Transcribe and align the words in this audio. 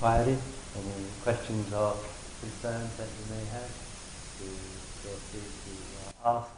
inquiry, 0.00 0.38
any 0.74 1.08
questions 1.22 1.72
or 1.74 1.98
concerns 2.40 2.96
that 2.96 3.08
you 3.18 3.36
may 3.36 3.44
have, 3.52 3.68
to 4.38 4.46
feel 5.02 5.20
free 5.30 5.42
to 5.64 5.72
uh, 6.26 6.38
ask 6.38 6.52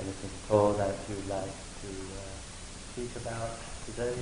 anything 0.00 0.30
at 0.42 0.50
all 0.50 0.72
that 0.72 0.96
you'd 1.06 1.28
like 1.28 1.54
to 1.82 1.88
uh, 1.88 2.92
speak 2.92 3.14
about 3.16 3.60
today. 3.84 4.14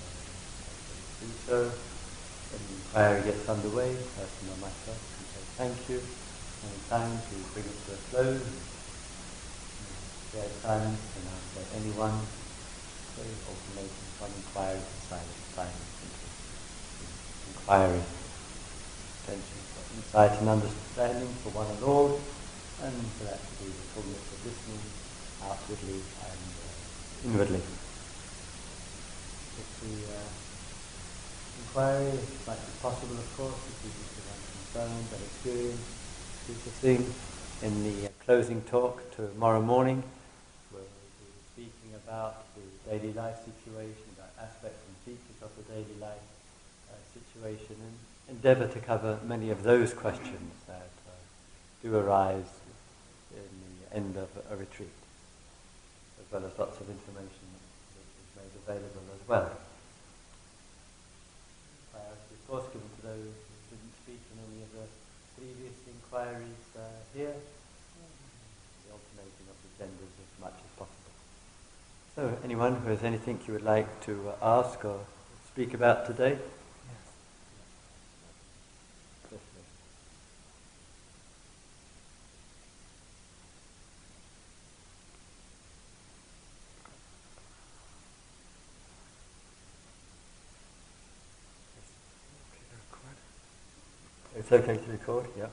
Uh, 0.00 1.26
do 1.26 1.32
so. 1.44 1.72
When 2.50 2.62
the 2.68 2.74
inquiry 2.74 3.24
gets 3.24 3.48
underway, 3.48 3.96
person 4.16 4.48
or 4.48 4.56
myself 4.58 4.98
can 5.16 5.26
say 5.34 5.42
thank 5.56 5.88
you. 5.88 6.00
And 6.62 6.88
time 6.88 7.22
to 7.28 7.34
bring 7.52 7.64
it 7.66 7.86
to 7.86 7.94
a 7.94 7.96
close. 7.96 8.46
Share 10.30 10.48
silence 10.62 11.10
and 11.16 11.26
ask 11.26 11.54
that 11.56 11.76
anyone 11.76 12.24
so 13.16 13.22
alternating 13.48 14.06
from 14.16 14.30
inquiry 14.36 14.78
to 14.78 15.06
silence, 15.08 15.50
silence 15.52 16.21
inquiry. 17.62 18.02
Attention 19.22 19.58
for 19.72 19.82
insight 19.96 20.38
and 20.40 20.48
understanding 20.48 21.34
for 21.42 21.50
one 21.50 21.70
and 21.70 21.84
all, 21.84 22.20
and 22.82 22.94
for 23.18 23.24
that 23.24 23.38
to 23.46 23.64
be 23.64 23.70
the 23.70 23.86
fullness 23.94 24.26
of 24.32 24.44
listening 24.44 24.82
outwardly 25.42 26.02
and 26.26 26.52
uh, 26.58 27.28
inwardly. 27.28 27.62
If 29.58 29.66
the 29.80 30.10
uh, 30.10 30.18
inquiry 31.60 32.18
might 32.46 32.66
be 32.66 32.72
possible, 32.82 33.16
of 33.18 33.36
course, 33.36 33.60
if 33.68 33.78
you 33.84 33.92
just 34.02 34.18
unconcerned 34.26 35.06
and 35.12 35.22
experience 35.22 35.86
is 36.48 36.58
the 36.64 36.70
thing 36.70 37.14
in 37.62 37.84
the 37.84 38.06
uh, 38.06 38.10
closing 38.24 38.60
talk 38.62 39.08
tomorrow 39.14 39.62
morning 39.62 40.02
where 40.72 40.82
we'll 40.82 41.62
be 41.62 41.70
speaking 41.70 41.94
about 41.94 42.46
the 42.56 42.90
daily 42.90 43.12
life 43.12 43.38
situation, 43.38 44.02
about 44.18 44.34
aspects 44.42 44.82
and 44.88 44.96
features 45.06 45.38
of 45.42 45.50
the 45.56 45.62
daily 45.72 45.96
life 46.00 46.31
situation, 47.42 47.76
and 47.82 48.36
endeavour 48.36 48.68
to 48.68 48.78
cover 48.78 49.18
many 49.26 49.50
of 49.50 49.62
those 49.62 49.92
questions 49.92 50.52
that 50.66 50.90
uh, 51.06 51.10
do 51.82 51.96
arise 51.96 52.60
in 53.34 53.42
the 53.42 53.96
end 53.96 54.16
of 54.16 54.28
a 54.50 54.56
retreat, 54.56 54.94
as 56.20 56.32
well 56.32 56.44
as 56.46 56.56
lots 56.58 56.80
of 56.80 56.88
information 56.88 57.46
that 57.50 58.06
is 58.14 58.30
made 58.36 58.54
available 58.62 59.06
as 59.14 59.28
well. 59.28 59.50
Priority, 61.90 62.34
of 62.38 62.48
course, 62.48 62.66
given 62.72 62.88
to 63.00 63.02
those 63.02 63.34
who 63.34 63.74
didn't 63.74 63.94
speak 64.06 64.22
in 64.30 64.38
any 64.46 64.62
of 64.62 64.70
the 64.78 64.86
previous 65.34 65.76
inquiries 65.90 66.66
uh, 66.78 66.82
here, 67.14 67.34
the 68.86 68.90
alternating 68.94 69.46
of 69.50 69.58
the 69.66 69.70
genders 69.82 70.14
as 70.14 70.32
much 70.38 70.54
as 70.62 70.70
possible. 70.78 71.12
So, 72.14 72.38
anyone 72.44 72.76
who 72.76 72.90
has 72.90 73.02
anything 73.02 73.40
you 73.46 73.54
would 73.54 73.64
like 73.64 73.90
to 74.06 74.30
uh, 74.30 74.60
ask 74.60 74.84
or 74.84 75.00
speak 75.50 75.74
about 75.74 76.06
today? 76.06 76.38
It's 94.52 94.68
okay 94.68 94.76
to 94.84 94.92
record, 94.92 95.26
yeah. 95.38 95.46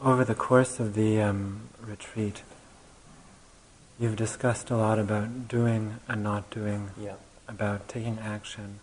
Over 0.00 0.24
the 0.24 0.36
course 0.36 0.78
of 0.78 0.94
the 0.94 1.20
um, 1.20 1.62
retreat, 1.80 2.42
You've 4.02 4.16
discussed 4.16 4.70
a 4.70 4.76
lot 4.76 4.98
about 4.98 5.46
doing 5.46 6.00
and 6.08 6.24
not 6.24 6.50
doing, 6.50 6.90
yeah. 7.00 7.14
about 7.46 7.86
taking 7.86 8.18
action 8.18 8.80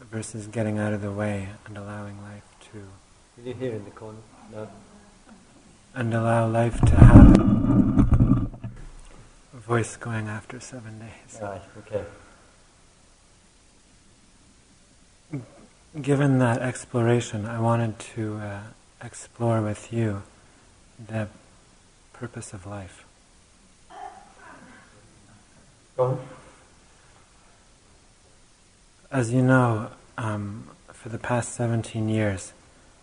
versus 0.00 0.48
getting 0.48 0.76
out 0.76 0.92
of 0.92 1.02
the 1.02 1.12
way 1.12 1.50
and 1.66 1.78
allowing 1.78 2.20
life 2.22 2.42
to. 2.72 2.88
Did 3.36 3.46
you 3.46 3.54
hear 3.54 3.74
in 3.76 3.84
the 3.84 3.92
corner? 3.92 4.18
No. 4.52 4.68
And 5.94 6.12
allow 6.12 6.48
life 6.48 6.80
to 6.80 6.96
have 6.96 7.36
a 9.54 9.58
voice 9.58 9.96
going 9.96 10.26
after 10.26 10.58
seven 10.58 10.98
days. 10.98 11.40
Right, 11.40 11.62
okay. 11.86 12.04
Given 15.98 16.38
that 16.38 16.62
exploration, 16.62 17.46
I 17.46 17.58
wanted 17.58 17.98
to 18.14 18.36
uh, 18.36 18.60
explore 19.02 19.60
with 19.60 19.92
you 19.92 20.22
the 21.04 21.26
purpose 22.12 22.52
of 22.52 22.64
life. 22.64 23.04
As 29.10 29.32
you 29.32 29.42
know, 29.42 29.90
um, 30.16 30.68
for 30.92 31.08
the 31.08 31.18
past 31.18 31.56
17 31.56 32.08
years, 32.08 32.52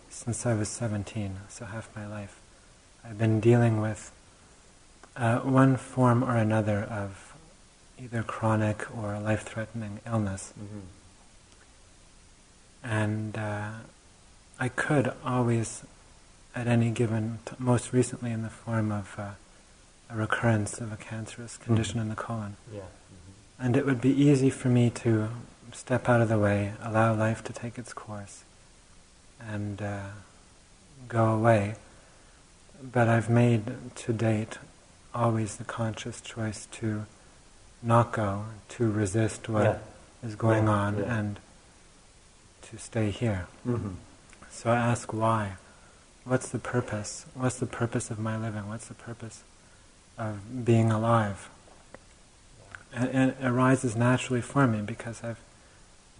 since 0.08 0.46
I 0.46 0.54
was 0.54 0.70
17, 0.70 1.36
so 1.50 1.66
half 1.66 1.94
my 1.94 2.06
life, 2.06 2.40
I've 3.04 3.18
been 3.18 3.38
dealing 3.38 3.82
with 3.82 4.10
uh, 5.14 5.40
one 5.40 5.76
form 5.76 6.24
or 6.24 6.36
another 6.36 6.84
of 6.84 7.34
either 8.02 8.22
chronic 8.22 8.86
or 8.96 9.18
life-threatening 9.18 10.00
illness. 10.06 10.54
Mm-hmm. 10.58 10.78
And 12.82 13.36
uh, 13.36 13.70
I 14.58 14.68
could 14.68 15.12
always, 15.24 15.84
at 16.54 16.66
any 16.66 16.90
given, 16.90 17.38
t- 17.44 17.54
most 17.58 17.92
recently 17.92 18.30
in 18.30 18.42
the 18.42 18.50
form 18.50 18.92
of 18.92 19.14
uh, 19.18 19.30
a 20.10 20.16
recurrence 20.16 20.80
of 20.80 20.92
a 20.92 20.96
cancerous 20.96 21.56
condition 21.56 21.94
mm-hmm. 21.94 22.02
in 22.02 22.08
the 22.10 22.16
colon. 22.16 22.56
Yeah. 22.72 22.80
Mm-hmm. 22.80 23.64
And 23.64 23.76
it 23.76 23.86
would 23.86 24.00
be 24.00 24.10
easy 24.10 24.50
for 24.50 24.68
me 24.68 24.90
to 24.90 25.28
step 25.72 26.08
out 26.08 26.20
of 26.20 26.28
the 26.28 26.38
way, 26.38 26.72
allow 26.82 27.14
life 27.14 27.44
to 27.44 27.52
take 27.52 27.78
its 27.78 27.92
course, 27.92 28.44
and 29.40 29.82
uh, 29.82 30.00
go 31.08 31.26
away. 31.26 31.74
But 32.82 33.08
I've 33.08 33.28
made 33.28 33.96
to 33.96 34.12
date 34.12 34.58
always 35.14 35.56
the 35.56 35.64
conscious 35.64 36.20
choice 36.20 36.66
to 36.72 37.06
not 37.82 38.12
go, 38.12 38.44
to 38.70 38.90
resist 38.90 39.48
what 39.48 39.64
yeah. 39.64 40.28
is 40.28 40.34
going 40.34 40.64
yeah. 40.64 40.72
on, 40.72 40.98
and 40.98 41.40
to 42.70 42.78
stay 42.78 43.10
here. 43.10 43.46
Mm-hmm. 43.66 43.94
So 44.50 44.70
I 44.70 44.76
ask 44.76 45.12
why? 45.12 45.56
What's 46.24 46.48
the 46.48 46.58
purpose? 46.58 47.26
What's 47.34 47.58
the 47.58 47.66
purpose 47.66 48.10
of 48.10 48.18
my 48.18 48.36
living? 48.36 48.68
What's 48.68 48.88
the 48.88 48.94
purpose 48.94 49.42
of 50.18 50.64
being 50.64 50.90
alive. 50.90 51.48
And, 52.92 53.30
it 53.30 53.36
arises 53.42 53.94
naturally 53.94 54.40
for 54.40 54.66
me 54.66 54.80
because 54.80 55.22
I've 55.22 55.38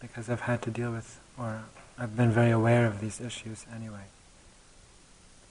because 0.01 0.31
I've 0.31 0.43
had 0.43 0.63
to 0.63 0.71
deal 0.71 0.93
with 0.93 1.19
or 1.37 1.65
I've 1.99 2.17
been 2.17 2.31
very 2.31 2.53
aware 2.53 2.87
of 2.87 3.01
these 3.01 3.21
issues 3.21 3.67
anyway. 3.75 4.05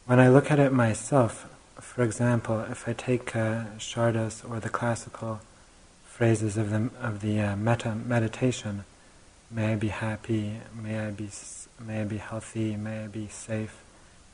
When 0.06 0.22
I 0.22 0.29
look 0.29 0.50
at 0.50 0.58
it 0.58 0.72
myself, 0.72 1.53
for 1.81 2.02
example, 2.02 2.62
if 2.62 2.88
I 2.88 2.94
take 2.94 3.35
uh, 3.35 3.66
Sharda's 3.78 4.44
or 4.50 4.62
the 4.62 4.69
classical 4.69 5.41
phrases 6.06 6.56
of 6.56 6.69
the 6.69 6.90
of 7.02 7.19
the 7.19 7.41
uh, 7.41 7.56
metta 7.58 7.94
meditation, 7.94 8.85
may 9.52 9.74
I 9.74 9.75
be 9.75 9.90
happy, 9.90 10.53
may 10.74 11.00
I 11.00 11.12
be 11.12 11.30
may 11.80 12.02
I 12.02 12.03
be 12.06 12.18
healthy, 12.18 12.75
may 12.75 13.03
I 13.03 13.08
be 13.08 13.28
safe, 13.28 13.84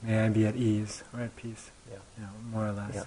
may 0.01 0.25
I 0.25 0.29
be 0.29 0.45
at 0.45 0.55
ease 0.55 1.03
or 1.13 1.21
at 1.21 1.35
peace, 1.35 1.71
yeah. 1.89 1.97
you 2.17 2.23
know, 2.23 2.29
more 2.51 2.67
or 2.67 2.71
less. 2.71 2.95
Yeah 2.95 3.03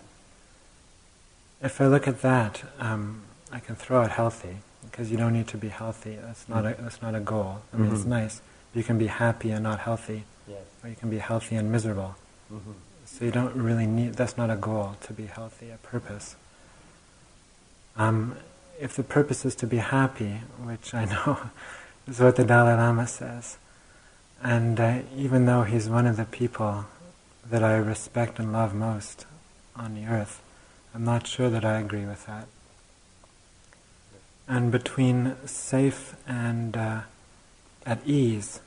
if 1.63 1.81
I 1.81 1.87
look 1.87 2.07
at 2.07 2.23
that, 2.23 2.63
um, 2.79 3.23
I 3.51 3.61
can 3.61 3.77
throw 3.77 4.03
out 4.03 4.11
healthy 4.11 4.57
because 4.83 5.11
you 5.11 5.17
don't 5.17 5.33
need 5.33 5.49
to 5.49 5.57
be 5.57 5.69
healthy. 5.69 6.17
That's 6.21 6.49
not 6.49 6.65
mm-hmm. 6.65 6.81
a 6.81 6.83
that's 6.83 7.03
not 7.03 7.15
a 7.15 7.21
goal. 7.21 7.63
I 7.73 7.77
mean, 7.77 7.87
mm-hmm. 7.87 7.97
it's 7.97 8.05
nice. 8.05 8.41
You 8.75 8.83
can 8.83 8.99
be 8.99 9.07
happy 9.07 9.51
and 9.51 9.63
not 9.63 9.81
healthy, 9.81 10.25
yes. 10.47 10.61
or 10.83 10.91
you 10.91 10.97
can 10.97 11.09
be 11.09 11.19
healthy 11.19 11.57
and 11.57 11.73
miserable. 11.73 12.17
Mm-hmm. 12.53 12.73
So 13.07 13.25
you 13.25 13.31
don't 13.31 13.55
really 13.55 13.87
need. 13.87 14.15
That's 14.15 14.37
not 14.37 14.51
a 14.51 14.57
goal 14.57 14.97
to 15.03 15.13
be 15.13 15.27
healthy. 15.27 15.71
A 15.71 15.79
purpose. 15.79 16.37
Um, 17.97 18.37
if 18.79 18.95
the 18.95 19.03
purpose 19.03 19.47
is 19.47 19.55
to 19.57 19.67
be 19.67 19.79
happy, 19.79 20.41
which 20.63 20.93
I 20.93 21.05
know 21.15 21.39
is 22.07 22.21
what 22.21 22.37
the 22.37 22.45
Dalai 22.45 22.75
Lama 22.75 23.07
says, 23.07 23.57
and 24.43 24.79
uh, 24.79 25.01
even 25.17 25.47
though 25.47 25.63
he's 25.63 25.89
one 25.89 26.07
of 26.07 26.17
the 26.17 26.25
people 26.25 26.87
that 27.49 27.63
I 27.63 27.77
respect 27.77 28.39
and 28.39 28.53
love 28.53 28.75
most 28.75 29.27
on 29.75 29.95
the 29.95 30.07
earth, 30.07 30.43
I'm 30.95 31.05
not 31.05 31.27
sure 31.27 31.51
that 31.51 31.65
I 31.65 31.79
agree 31.79 32.05
with 32.05 32.27
that. 32.27 32.47
And 34.49 34.71
between 34.71 35.37
safe 35.47 36.15
and 36.27 36.77
uh, 36.77 37.01
at 37.85 38.07
ease, 38.07 38.61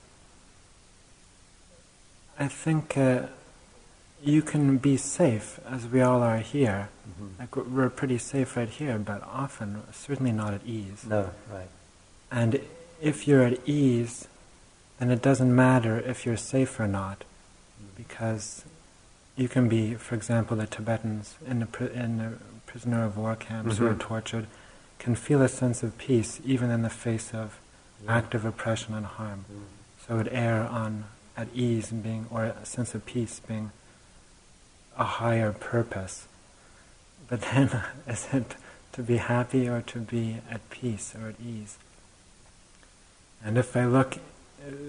I 2.37 2.47
think 2.47 2.97
uh, 2.97 3.27
you 4.23 4.41
can 4.41 4.77
be 4.77 4.97
safe, 4.97 5.59
as 5.69 5.87
we 5.87 6.01
all 6.01 6.21
are 6.21 6.39
here. 6.39 6.89
Mm-hmm. 7.09 7.39
Like 7.39 7.55
we're 7.55 7.89
pretty 7.89 8.17
safe 8.17 8.57
right 8.57 8.69
here, 8.69 8.97
but 8.97 9.23
often 9.23 9.83
certainly 9.91 10.31
not 10.31 10.53
at 10.53 10.65
ease. 10.65 11.05
No, 11.05 11.31
right. 11.51 11.67
And 12.31 12.59
if 13.01 13.27
you're 13.27 13.43
at 13.43 13.67
ease, 13.67 14.27
then 14.99 15.09
it 15.11 15.21
doesn't 15.21 15.53
matter 15.55 15.99
if 15.99 16.25
you're 16.25 16.37
safe 16.37 16.79
or 16.79 16.87
not, 16.87 17.23
because 17.95 18.65
you 19.35 19.47
can 19.47 19.69
be, 19.69 19.95
for 19.95 20.15
example, 20.15 20.57
the 20.57 20.67
Tibetans 20.67 21.35
in 21.47 21.59
the, 21.59 21.91
in 21.93 22.17
the 22.17 22.33
prisoner 22.65 23.05
of 23.05 23.17
war 23.17 23.35
camps 23.35 23.75
mm-hmm. 23.75 23.85
who 23.85 23.91
are 23.91 23.95
tortured 23.95 24.47
can 24.99 25.15
feel 25.15 25.41
a 25.41 25.47
sense 25.47 25.81
of 25.81 25.97
peace 25.97 26.41
even 26.45 26.69
in 26.69 26.81
the 26.81 26.89
face 26.89 27.33
of 27.33 27.59
Yeah. 28.03 28.17
act 28.17 28.35
of 28.35 28.45
oppression 28.45 28.93
and 28.93 29.05
harm. 29.05 29.45
Mm. 29.51 29.61
So 30.05 30.13
it 30.13 30.17
would 30.17 30.33
err 30.33 30.63
on 30.63 31.05
at 31.37 31.47
ease 31.53 31.91
and 31.91 32.03
being, 32.03 32.27
or 32.29 32.43
a 32.43 32.65
sense 32.65 32.93
of 32.93 33.05
peace 33.05 33.39
being 33.39 33.71
a 34.97 35.05
higher 35.05 35.53
purpose. 35.53 36.27
But 37.29 37.41
then, 37.41 37.81
is 38.07 38.27
it 38.33 38.55
to 38.93 39.01
be 39.03 39.17
happy 39.17 39.67
or 39.69 39.81
to 39.81 39.99
be 39.99 40.37
at 40.49 40.69
peace 40.69 41.13
or 41.15 41.29
at 41.29 41.35
ease? 41.39 41.77
And 43.43 43.57
if 43.57 43.75
I 43.75 43.85
look, 43.85 44.17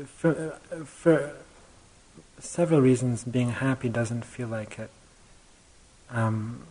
for, 0.07 0.59
for 0.85 1.33
several 2.39 2.81
reasons, 2.81 3.25
being 3.25 3.51
happy 3.51 3.89
doesn't 3.89 4.25
feel 4.25 4.49
like 4.49 4.79
it. 4.79 4.91
Um, 6.11 6.63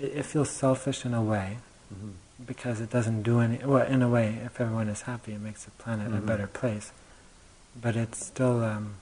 it, 0.00 0.12
it 0.16 0.26
feels 0.26 0.50
selfish 0.50 1.04
in 1.04 1.14
a 1.14 1.22
way 1.22 1.58
Mhm. 1.94 2.14
because 2.44 2.80
it 2.80 2.90
doesn't 2.90 3.22
do 3.22 3.38
any. 3.40 3.58
Well, 3.64 3.86
in 3.86 4.02
a 4.02 4.08
way, 4.08 4.40
if 4.44 4.60
everyone 4.60 4.88
is 4.88 5.02
happy, 5.02 5.32
it 5.34 5.40
makes 5.40 5.64
the 5.64 5.70
planet 5.72 6.08
a 6.08 6.16
Mhm. 6.20 6.26
better 6.26 6.48
place. 6.48 6.90
But 7.80 7.94
it's 7.94 8.26
still. 8.26 8.64
Um, 8.64 8.94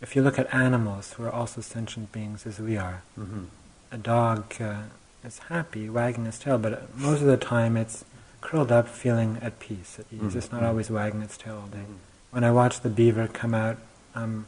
if 0.00 0.16
you 0.16 0.22
look 0.22 0.36
at 0.36 0.52
animals 0.52 1.12
who 1.12 1.22
are 1.24 1.30
also 1.30 1.60
sentient 1.60 2.10
beings 2.10 2.44
as 2.44 2.58
we 2.58 2.76
are, 2.76 3.02
Mhm. 3.16 3.46
a 3.92 3.96
dog 3.98 4.60
uh, 4.60 4.82
is 5.24 5.38
happy, 5.48 5.88
wagging 5.88 6.26
its 6.26 6.40
tail, 6.40 6.58
but 6.58 6.92
most 6.98 7.20
of 7.20 7.28
the 7.28 7.36
time 7.36 7.76
it's 7.76 8.04
curled 8.42 8.70
up, 8.70 8.86
feeling 8.88 9.38
at 9.40 9.58
peace, 9.60 9.98
at 9.98 10.04
ease. 10.12 10.20
Mhm. 10.34 10.36
It's 10.36 10.52
not 10.52 10.62
always 10.62 10.90
wagging 10.90 11.22
its 11.22 11.38
tail 11.38 11.56
all 11.62 11.68
day. 11.68 11.86
Mhm. 11.88 11.96
When 12.32 12.44
I 12.44 12.50
watch 12.50 12.80
the 12.80 12.90
beaver 12.90 13.26
come 13.28 13.54
out, 13.54 13.78
um, 14.14 14.46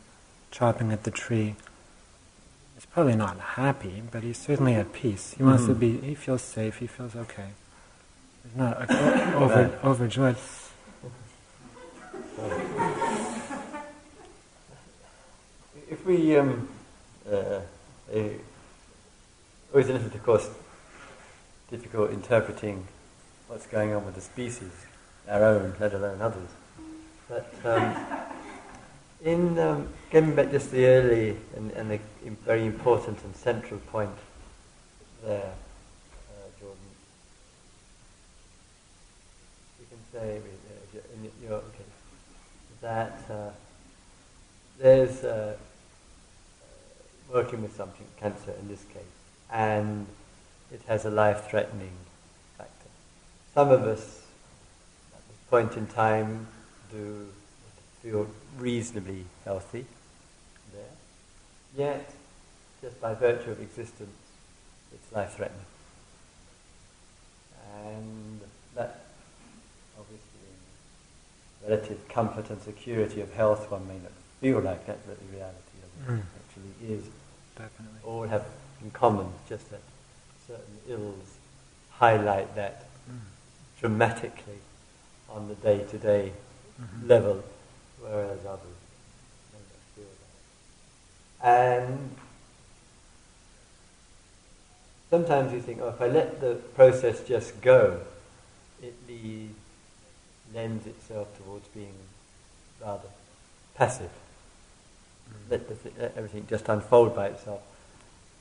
chopping 0.50 0.92
at 0.92 1.04
the 1.04 1.10
tree, 1.10 1.56
he's 2.74 2.84
probably 2.86 3.16
not 3.16 3.38
happy, 3.56 4.02
but 4.10 4.22
he's 4.22 4.38
certainly 4.38 4.74
at 4.74 4.92
peace. 4.92 5.34
He 5.38 5.42
wants 5.42 5.64
to 5.66 5.74
be. 5.74 5.98
He 6.00 6.14
feels 6.14 6.42
safe. 6.42 6.78
He 6.78 6.86
feels 6.86 7.14
okay. 7.16 7.50
He's 8.42 8.56
not 8.56 8.90
over, 9.34 9.78
overjoyed. 9.82 10.36
If 15.90 16.04
we, 16.06 16.36
um, 16.36 16.68
uh, 17.30 17.34
uh, 17.34 17.60
always 19.72 19.88
a 19.88 19.92
little, 19.92 20.06
of 20.08 20.22
course, 20.22 20.48
difficult 21.70 22.10
interpreting 22.10 22.86
what's 23.48 23.66
going 23.66 23.92
on 23.92 24.04
with 24.04 24.14
the 24.14 24.20
species, 24.20 24.72
our 25.28 25.44
own, 25.44 25.74
let 25.78 25.92
alone 25.94 26.20
others. 26.20 26.48
But 27.28 27.52
um, 27.64 27.96
in 29.24 29.58
um, 29.58 29.88
getting 30.10 30.34
back 30.34 30.50
just 30.50 30.70
the 30.70 30.86
early 30.86 31.36
and, 31.56 31.70
and 31.72 31.90
the 31.90 32.00
very 32.44 32.64
important 32.66 33.22
and 33.24 33.34
central 33.36 33.80
point 33.80 34.16
there, 35.24 35.52
uh, 35.52 36.60
Jordan, 36.60 36.78
you 39.80 39.86
can 39.88 39.98
say 40.12 40.38
uh, 40.38 41.00
in 41.14 41.46
your, 41.46 41.58
okay, 41.58 41.84
that 42.80 43.18
uh, 43.30 43.50
there's 44.78 45.24
uh, 45.24 45.56
working 47.32 47.62
with 47.62 47.74
something, 47.76 48.06
cancer 48.20 48.52
in 48.60 48.68
this 48.68 48.84
case, 48.84 49.02
and 49.50 50.06
it 50.72 50.80
has 50.86 51.04
a 51.04 51.10
life-threatening. 51.10 51.92
Some 53.54 53.70
of 53.70 53.82
us, 53.84 54.22
at 55.14 55.20
this 55.28 55.38
point 55.48 55.76
in 55.76 55.86
time, 55.86 56.48
do 56.90 57.28
feel 58.02 58.26
reasonably 58.58 59.26
healthy 59.44 59.86
there. 60.72 60.82
Yet, 61.76 62.10
just 62.82 63.00
by 63.00 63.14
virtue 63.14 63.52
of 63.52 63.60
existence, 63.60 64.10
it's 64.92 65.12
life-threatening. 65.12 65.64
And 67.76 68.40
that, 68.74 69.04
obviously, 69.98 70.24
in 71.62 71.70
relative 71.70 72.08
comfort 72.08 72.50
and 72.50 72.60
security 72.60 73.20
of 73.20 73.32
health, 73.34 73.70
one 73.70 73.86
may 73.86 73.94
not 73.98 74.12
feel 74.40 74.60
like 74.60 74.84
that, 74.86 74.98
but 75.06 75.16
the 75.20 75.36
reality 75.36 75.78
of 75.82 76.08
it 76.08 76.12
Mm. 76.12 76.22
actually 76.40 76.92
is. 76.92 77.04
Definitely. 77.56 78.00
All 78.04 78.24
have 78.26 78.46
in 78.82 78.90
common 78.90 79.32
just 79.48 79.70
that 79.70 79.80
certain 80.48 80.80
ills 80.88 81.36
highlight 81.92 82.54
that 82.56 82.86
Mm. 83.08 83.20
Dramatically 83.84 84.60
on 85.28 85.46
the 85.48 85.54
day-to-day 85.56 86.32
Mhm. 86.80 87.06
level, 87.06 87.44
whereas 88.00 88.38
others 88.46 88.78
may 89.52 89.58
not 89.58 89.82
feel 89.94 90.12
that. 90.22 91.46
And 91.46 92.16
sometimes 95.10 95.52
you 95.52 95.60
think, 95.60 95.82
oh, 95.82 95.88
if 95.88 96.00
I 96.00 96.06
let 96.06 96.40
the 96.40 96.54
process 96.74 97.20
just 97.28 97.60
go, 97.60 98.00
it 98.80 98.94
le- 99.06 99.52
lends 100.54 100.86
itself 100.86 101.28
towards 101.36 101.68
being 101.68 101.98
rather 102.80 103.10
passive. 103.74 104.12
Mm. 105.28 105.50
Let, 105.50 105.68
the 105.68 105.74
th- 105.74 105.94
let 105.98 106.16
everything 106.16 106.46
just 106.46 106.70
unfold 106.70 107.14
by 107.14 107.26
itself. 107.26 107.60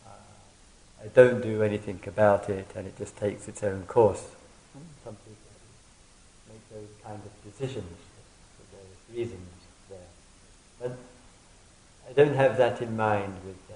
Uh, 0.06 1.04
I 1.04 1.08
don't 1.08 1.42
do 1.42 1.62
anything 1.64 2.00
about 2.08 2.50
it, 2.50 2.68
and 2.76 2.88
it 2.88 2.98
just 2.98 3.18
takes 3.18 3.50
its 3.50 3.62
own 3.62 3.86
course. 3.88 4.24
Some 5.04 5.16
people 5.16 5.54
make 6.50 6.70
those 6.70 6.90
kind 7.04 7.22
of 7.24 7.52
decisions 7.52 7.98
for 8.58 8.76
various 8.76 9.30
reasons 9.30 9.50
there. 9.90 10.00
But 10.80 10.98
I 12.10 12.14
don't 12.14 12.36
have 12.36 12.58
that 12.58 12.82
in 12.82 12.98
mind 12.98 13.34
with 13.46 13.58
uh, 13.70 13.76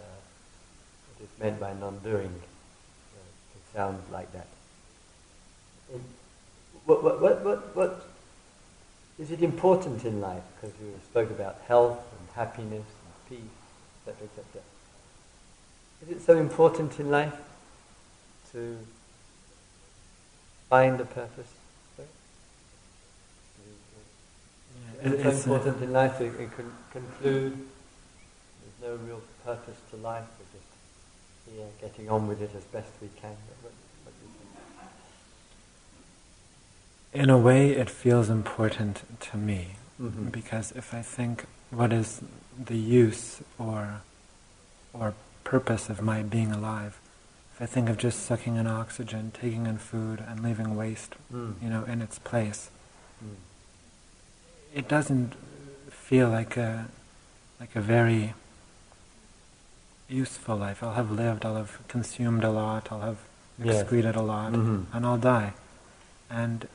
what 1.08 1.24
is 1.24 1.40
meant 1.40 1.60
by 1.60 1.74
non-doing. 1.74 2.26
Uh, 2.26 3.56
it 3.56 3.76
sounds 3.76 4.02
like 4.12 4.32
that. 4.34 4.48
In, 5.94 6.02
what, 6.86 7.04
what, 7.04 7.22
what, 7.22 7.46
what, 7.46 7.76
what 7.76 8.06
is 9.20 9.32
it 9.32 9.42
important 9.42 10.04
in 10.04 10.20
life? 10.20 10.44
Because 10.56 10.76
you 10.80 10.94
spoke 11.04 11.30
about 11.30 11.62
health 11.68 12.00
and 12.18 12.28
happiness 12.36 12.86
and 12.86 13.30
peace, 13.30 13.58
etc., 14.08 14.28
etc. 14.28 14.62
Is 16.02 16.18
it 16.18 16.22
so 16.26 16.38
important 16.38 17.00
in 17.00 17.10
life 17.10 17.34
to 18.52 18.78
find 20.70 21.00
a 21.02 21.06
purpose? 21.06 21.52
Sorry? 21.96 22.08
Yeah, 25.04 25.08
Is 25.08 25.14
it- 25.14 25.20
it 25.20 25.24
so 25.24 25.30
it's, 25.30 25.48
uh, 25.48 25.54
important 25.54 25.84
in 25.84 25.94
life 25.94 26.18
to 26.20 26.28
uh, 26.28 26.50
con- 26.56 26.78
conclude 26.92 27.54
there's 28.62 28.80
no 28.92 29.06
real 29.06 29.22
purpose 29.46 29.78
to 29.92 29.98
life, 29.98 30.26
we're 30.40 30.60
just 30.60 30.72
here 31.56 31.68
getting 31.82 32.10
on 32.10 32.28
with 32.28 32.42
it 32.42 32.52
as 32.56 32.64
best 32.66 32.90
we 33.02 33.10
can? 33.22 33.36
What, 33.62 33.74
what 34.04 34.14
do 34.20 34.26
you 34.28 34.34
think? 37.14 37.24
in 37.24 37.30
a 37.30 37.38
way, 37.38 37.72
it 37.72 37.90
feels 37.90 38.30
important 38.30 39.04
to 39.22 39.38
me 39.38 39.76
Mhm. 40.00 40.32
because 40.32 40.72
if 40.74 40.94
I 40.94 41.02
think 41.02 41.46
what 41.72 41.92
is 41.94 42.22
the 42.58 42.78
use 42.78 43.42
or 43.58 44.02
or 44.94 45.14
purpose 45.44 45.90
of 45.90 46.02
my 46.02 46.22
being 46.24 46.52
alive, 46.52 47.00
if 47.58 47.62
I 47.64 47.66
think 47.66 47.90
of 47.90 47.98
just 47.98 48.24
sucking 48.24 48.56
in 48.56 48.68
oxygen, 48.68 49.32
taking 49.34 49.66
in 49.66 49.80
food, 49.80 50.24
and 50.28 50.44
leaving 50.44 50.76
waste, 50.76 51.16
Mm. 51.34 51.56
you 51.60 51.70
know, 51.72 51.84
in 51.86 52.04
its 52.04 52.20
place, 52.20 52.70
Mm. 53.24 53.34
it 54.76 54.88
doesn't 54.88 55.34
feel 55.90 56.30
like 56.30 56.56
a 56.56 56.86
like 57.60 57.76
a 57.76 57.82
very 57.82 58.36
useful 60.08 60.56
life. 60.56 60.84
I'll 60.84 60.94
have 60.94 61.10
lived, 61.10 61.44
I'll 61.44 61.56
have 61.56 61.80
consumed 61.88 62.44
a 62.44 62.52
lot, 62.52 62.92
I'll 62.92 63.02
have 63.02 63.18
Yes. 63.58 63.82
excreted 63.82 64.16
a 64.16 64.22
lot, 64.22 64.52
Mhm. 64.52 64.86
and 64.94 65.04
I'll 65.04 65.18
die. 65.18 65.54
And 66.30 66.68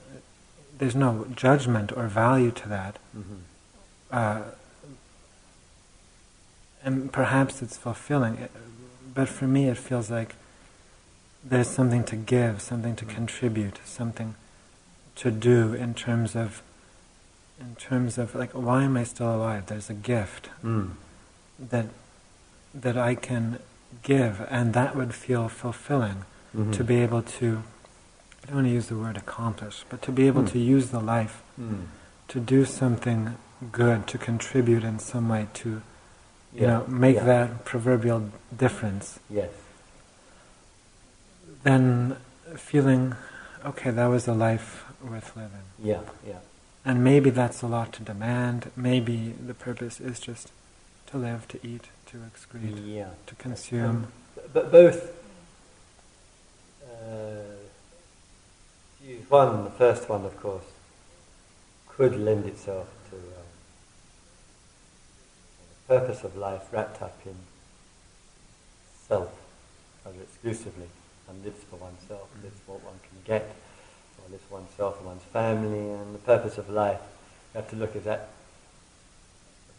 there's 0.77 0.97
no 0.97 1.27
judgment 1.27 1.93
or 1.93 2.09
value 2.09 2.51
to 2.51 2.69
that. 2.69 2.99
Mhm. 3.17 3.39
Uh, 4.11 4.43
and 6.83 7.12
perhaps 7.12 7.62
it's 7.62 7.77
fulfilling, 7.77 8.35
It- 8.39 8.51
but 9.15 9.29
for 9.29 9.47
me 9.47 9.69
it 9.69 9.79
feels 9.79 10.11
like 10.11 10.35
there's 11.45 11.69
something 11.69 12.05
to 12.05 12.17
give, 12.17 12.63
something 12.63 12.97
to 12.97 13.05
contribute, 13.05 13.79
something 13.85 14.35
to 15.17 15.31
do 15.31 15.75
in 15.75 15.95
terms 15.95 16.35
of, 16.37 16.63
in 17.61 17.75
terms 17.77 18.19
of 18.19 18.35
like, 18.35 18.53
why 18.53 18.85
am 18.85 18.97
I 18.97 19.05
still 19.05 19.35
alive? 19.35 19.67
There's 19.67 19.91
a 19.91 19.95
gift 19.95 20.49
Mm. 20.65 20.91
that 21.59 21.87
that 22.75 22.97
I 22.97 23.15
can 23.15 23.59
give, 24.03 24.47
and 24.49 24.73
that 24.73 24.97
would 24.97 25.15
feel 25.15 25.49
fulfilling 25.51 26.25
Mhm. 26.57 26.73
to 26.73 26.83
be 26.85 26.97
able 27.03 27.21
to. 27.23 27.63
I 28.43 28.47
don't 28.47 28.55
want 28.57 28.67
to 28.67 28.73
use 28.73 28.87
the 28.89 28.97
word 28.97 29.17
accomplish, 29.19 29.85
but 29.91 30.01
to 30.03 30.11
be 30.13 30.27
able 30.27 30.43
Mm. 30.45 30.51
to 30.53 30.59
use 30.59 30.89
the 30.91 31.01
life 31.01 31.43
Mm. 31.61 31.85
to 32.29 32.41
do 32.41 32.65
something 32.65 33.37
good, 33.71 34.07
to 34.09 34.17
contribute 34.19 34.85
in 34.85 34.99
some 34.99 35.29
way, 35.29 35.49
to 35.55 35.69
you 35.69 35.83
Yeah. 36.63 36.67
know 36.69 36.85
make 36.89 37.17
Yeah. 37.17 37.25
that 37.25 37.65
proverbial 37.67 38.31
difference. 38.57 39.19
Yes. 39.29 39.51
Then 41.62 42.16
feeling, 42.57 43.14
okay, 43.64 43.90
that 43.90 44.07
was 44.07 44.26
a 44.26 44.35
life 44.35 44.85
worth 45.02 45.37
living, 45.37 45.62
Yeah. 45.78 46.00
Yeah. 46.26 46.38
and 46.85 47.02
maybe 47.04 47.31
that's 47.31 47.62
a 47.62 47.66
lot 47.66 47.92
to 47.95 48.02
demand. 48.02 48.71
Maybe 48.76 49.35
the 49.47 49.54
purpose 49.54 50.00
is 50.00 50.19
just 50.21 50.50
to 51.09 51.19
live, 51.19 51.47
to 51.49 51.59
eat, 51.66 51.88
to 52.07 52.19
excrete, 52.19 52.83
Yeah. 52.87 53.11
to 53.26 53.35
consume. 53.37 54.09
But 54.52 54.73
both. 54.73 55.12
Uh, 56.85 57.59
use 59.04 59.28
one, 59.31 59.64
the 59.64 59.71
first 59.71 60.09
one, 60.09 60.25
of 60.25 60.37
course. 60.40 60.64
could 61.88 62.16
lend 62.19 62.47
itself 62.47 62.88
to 63.11 63.16
uh, 63.16 63.42
the 65.88 65.95
purpose 66.00 66.25
of 66.25 66.35
life 66.37 66.62
wrapped 66.73 67.02
up 67.02 67.19
in 67.26 67.35
self, 69.09 69.31
rather 70.04 70.21
exclusively, 70.23 70.88
lives 71.45 71.62
for 71.71 71.77
oneself, 71.77 72.29
lives 72.43 72.61
for 72.67 72.73
what 72.73 72.85
one 72.85 73.01
can 73.03 73.19
get, 73.25 73.55
or 74.19 74.31
lives 74.31 74.45
for 74.49 74.55
oneself 74.55 74.99
and 74.99 75.07
one's 75.07 75.23
family, 75.25 75.91
and 75.91 76.15
the 76.15 76.19
purpose 76.19 76.59
of 76.59 76.69
life. 76.69 77.01
You 77.55 77.61
have 77.61 77.71
to 77.71 77.77
look 77.77 77.97
at 77.97 78.05
that 78.05 78.29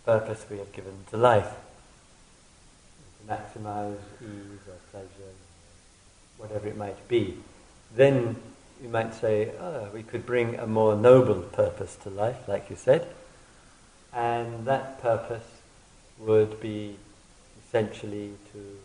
purpose 0.06 0.46
we 0.50 0.58
have 0.58 0.72
given 0.72 0.94
to 1.12 1.18
life. 1.18 1.52
To 3.20 3.34
maximize 3.34 3.98
ease 4.22 4.68
or 4.68 4.78
pleasure, 4.92 5.34
whatever 6.38 6.68
it 6.68 6.78
might 6.78 7.08
be. 7.08 7.38
Then 7.96 8.36
you 8.82 8.90
might 8.90 9.14
say, 9.14 9.52
oh, 9.60 9.90
we 9.94 10.04
could 10.04 10.26
bring 10.26 10.56
a 10.56 10.68
more 10.68 10.96
noble 10.96 11.42
purpose 11.42 11.96
to 12.04 12.10
life, 12.10 12.48
like 12.48 12.70
you 12.70 12.76
said, 12.76 13.08
and 14.12 14.66
that 14.66 15.02
purpose 15.02 15.46
would 16.20 16.60
be 16.60 16.98
essentially 17.66 18.34
to 18.52 18.78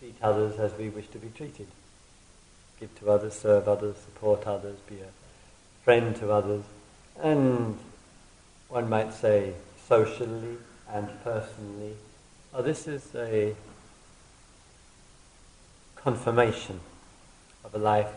treat 0.00 0.16
others 0.22 0.58
as 0.58 0.72
we 0.78 0.88
wish 0.88 1.06
to 1.08 1.18
be 1.18 1.28
treated. 1.28 1.66
Give 2.80 2.98
to 3.00 3.10
others, 3.10 3.34
serve 3.34 3.68
others, 3.68 3.96
support 3.98 4.46
others, 4.46 4.78
be 4.88 4.96
a 4.96 5.84
friend 5.84 6.16
to 6.16 6.32
others, 6.32 6.64
and 7.22 7.78
one 8.70 8.88
might 8.88 9.12
say 9.12 9.52
socially 9.86 10.56
and 10.90 11.06
personally. 11.22 11.96
Oh, 12.54 12.62
this 12.62 12.88
is 12.88 13.14
a 13.14 13.54
confirmation 15.96 16.80
of 17.62 17.74
a 17.74 17.78
life 17.78 18.10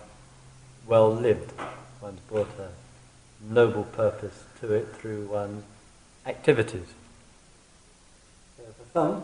well 0.87 1.13
lived. 1.13 1.51
One's 2.01 2.21
brought 2.21 2.47
a 2.59 2.69
noble 3.53 3.83
purpose 3.83 4.45
to 4.61 4.71
it 4.71 4.87
through 4.95 5.25
one's 5.25 5.65
activities. 6.25 6.87
So 8.55 8.63
for 8.63 8.93
some, 8.93 9.23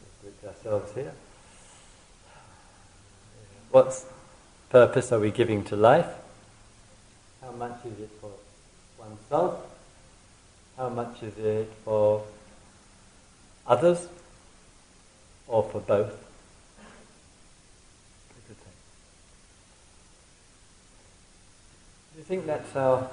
let's 0.00 0.20
group 0.20 0.52
ourselves 0.52 0.92
here. 0.94 1.12
What 3.70 4.04
purpose 4.68 5.12
are 5.12 5.20
we 5.20 5.30
giving 5.30 5.64
to 5.64 5.76
life? 5.76 6.08
How 7.40 7.52
much 7.52 7.84
is 7.84 8.00
it 8.00 8.10
for 8.20 8.32
oneself? 8.98 9.60
How 10.76 10.88
much 10.88 11.22
is 11.22 11.38
it 11.38 11.72
for 11.84 12.24
others? 13.66 14.08
Or 15.46 15.62
for 15.62 15.80
both? 15.80 16.26
Do 22.12 22.18
you 22.18 22.24
think 22.24 22.46
that's 22.46 22.74
our 22.76 23.08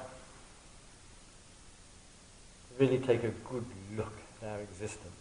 really 2.80 2.98
take 3.00 3.24
a 3.24 3.30
good 3.30 3.66
look 3.96 4.14
at 4.42 4.50
our 4.50 4.60
existence? 4.60 5.14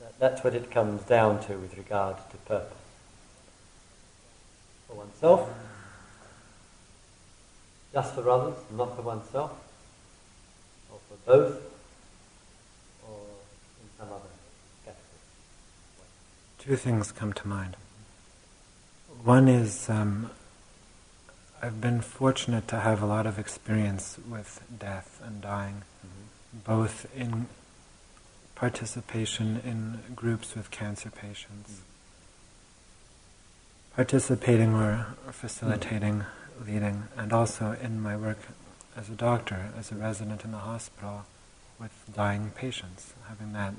That, 0.00 0.18
that's 0.18 0.44
what 0.44 0.54
it 0.54 0.70
comes 0.70 1.02
down 1.02 1.42
to 1.44 1.56
with 1.56 1.76
regard 1.76 2.16
to 2.30 2.36
purpose. 2.38 2.85
Oneself, 4.96 5.50
just 7.92 8.14
for 8.14 8.28
others, 8.30 8.54
not 8.76 8.96
for 8.96 9.02
oneself, 9.02 9.52
or 10.90 10.98
for 11.08 11.16
both, 11.26 11.62
or 13.06 13.18
in 13.82 13.88
some 13.98 14.08
other 14.08 14.32
category. 14.84 15.04
Two 16.58 16.76
things 16.76 17.12
come 17.12 17.32
to 17.34 17.46
mind. 17.46 17.76
One 19.22 19.48
is 19.48 19.90
um, 19.90 20.30
I've 21.62 21.80
been 21.80 22.00
fortunate 22.00 22.68
to 22.68 22.80
have 22.80 23.02
a 23.02 23.06
lot 23.06 23.26
of 23.26 23.38
experience 23.38 24.18
with 24.28 24.62
death 24.78 25.20
and 25.24 25.40
dying, 25.40 25.82
mm-hmm. 26.04 26.58
both 26.64 27.06
in 27.16 27.46
participation 28.54 29.60
in 29.64 30.14
groups 30.14 30.54
with 30.54 30.70
cancer 30.70 31.10
patients, 31.10 31.70
mm-hmm. 31.72 31.95
Participating 33.96 34.74
or, 34.74 35.06
or 35.26 35.32
facilitating, 35.32 36.20
mm-hmm. 36.20 36.70
leading, 36.70 37.04
and 37.16 37.32
also 37.32 37.76
in 37.82 38.00
my 38.00 38.16
work 38.16 38.38
as 38.94 39.08
a 39.08 39.14
doctor, 39.14 39.70
as 39.76 39.90
a 39.90 39.94
resident 39.94 40.44
in 40.44 40.52
the 40.52 40.58
hospital 40.58 41.24
with 41.80 41.92
dying 42.14 42.52
patients, 42.54 43.14
having 43.28 43.52
that 43.54 43.74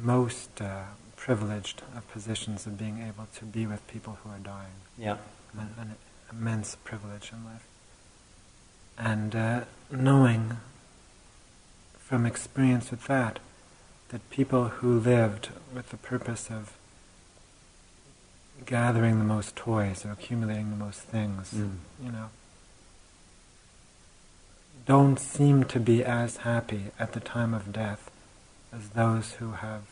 most 0.00 0.60
uh, 0.60 0.84
privileged 1.16 1.82
of 1.96 2.10
positions 2.10 2.66
of 2.66 2.78
being 2.78 2.98
able 2.98 3.26
to 3.34 3.44
be 3.44 3.66
with 3.66 3.86
people 3.88 4.18
who 4.22 4.30
are 4.30 4.38
dying. 4.38 4.72
Yeah. 4.98 5.16
An, 5.58 5.74
an 5.78 5.94
immense 6.30 6.76
privilege 6.84 7.30
in 7.32 7.44
life. 7.44 7.66
And 8.98 9.34
uh, 9.34 9.60
knowing 9.90 10.58
from 11.98 12.26
experience 12.26 12.90
with 12.90 13.06
that, 13.06 13.38
that 14.08 14.28
people 14.30 14.64
who 14.68 14.98
lived 14.98 15.48
with 15.74 15.90
the 15.90 15.96
purpose 15.96 16.50
of 16.50 16.72
gathering 18.66 19.18
the 19.18 19.24
most 19.24 19.56
toys 19.56 20.04
or 20.04 20.12
accumulating 20.12 20.70
the 20.70 20.76
most 20.76 21.00
things, 21.00 21.52
mm. 21.52 21.76
you 22.02 22.12
know, 22.12 22.30
don't 24.86 25.18
seem 25.18 25.64
to 25.64 25.78
be 25.78 26.04
as 26.04 26.38
happy 26.38 26.86
at 26.98 27.12
the 27.12 27.20
time 27.20 27.54
of 27.54 27.72
death 27.72 28.10
as 28.72 28.90
those 28.90 29.34
who 29.34 29.52
have 29.52 29.82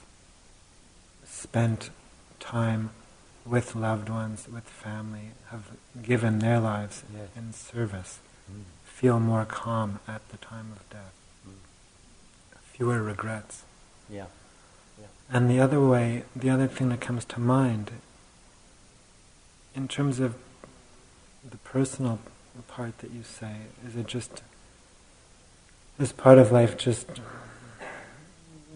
spent 1.25 1.91
time 2.41 2.91
with 3.47 3.75
loved 3.75 4.09
ones, 4.09 4.49
with 4.53 4.65
family, 4.65 5.31
have 5.51 5.71
given 6.03 6.39
their 6.39 6.61
lives 6.61 7.03
yes. 7.13 7.29
in 7.37 7.53
service, 7.53 8.19
mm. 8.51 8.63
feel 8.85 9.21
more 9.21 9.45
calm 9.45 10.01
at 10.09 10.27
the 10.31 10.37
time 10.39 10.73
of 10.73 10.89
death. 10.91 11.15
Mm. 11.47 11.53
Fewer 12.73 13.03
regrets. 13.03 13.63
Yeah. 14.09 14.27
yeah. 15.01 15.07
And 15.33 15.51
the 15.51 15.61
other 15.61 15.81
way, 15.81 16.25
the 16.35 16.51
other 16.51 16.67
thing 16.67 16.89
that 16.91 17.01
comes 17.01 17.25
to 17.27 17.41
mind, 17.41 17.91
in 19.75 19.89
terms 19.89 20.21
of 20.21 20.35
the 21.49 21.57
personal 21.59 22.19
part 22.69 22.99
that 22.99 23.11
you 23.11 23.23
say, 23.23 23.57
is 23.87 23.97
it 23.97 24.07
just, 24.07 24.43
is 25.99 26.13
part 26.13 26.39
of 26.39 26.53
life 26.53 26.77
just 26.77 27.09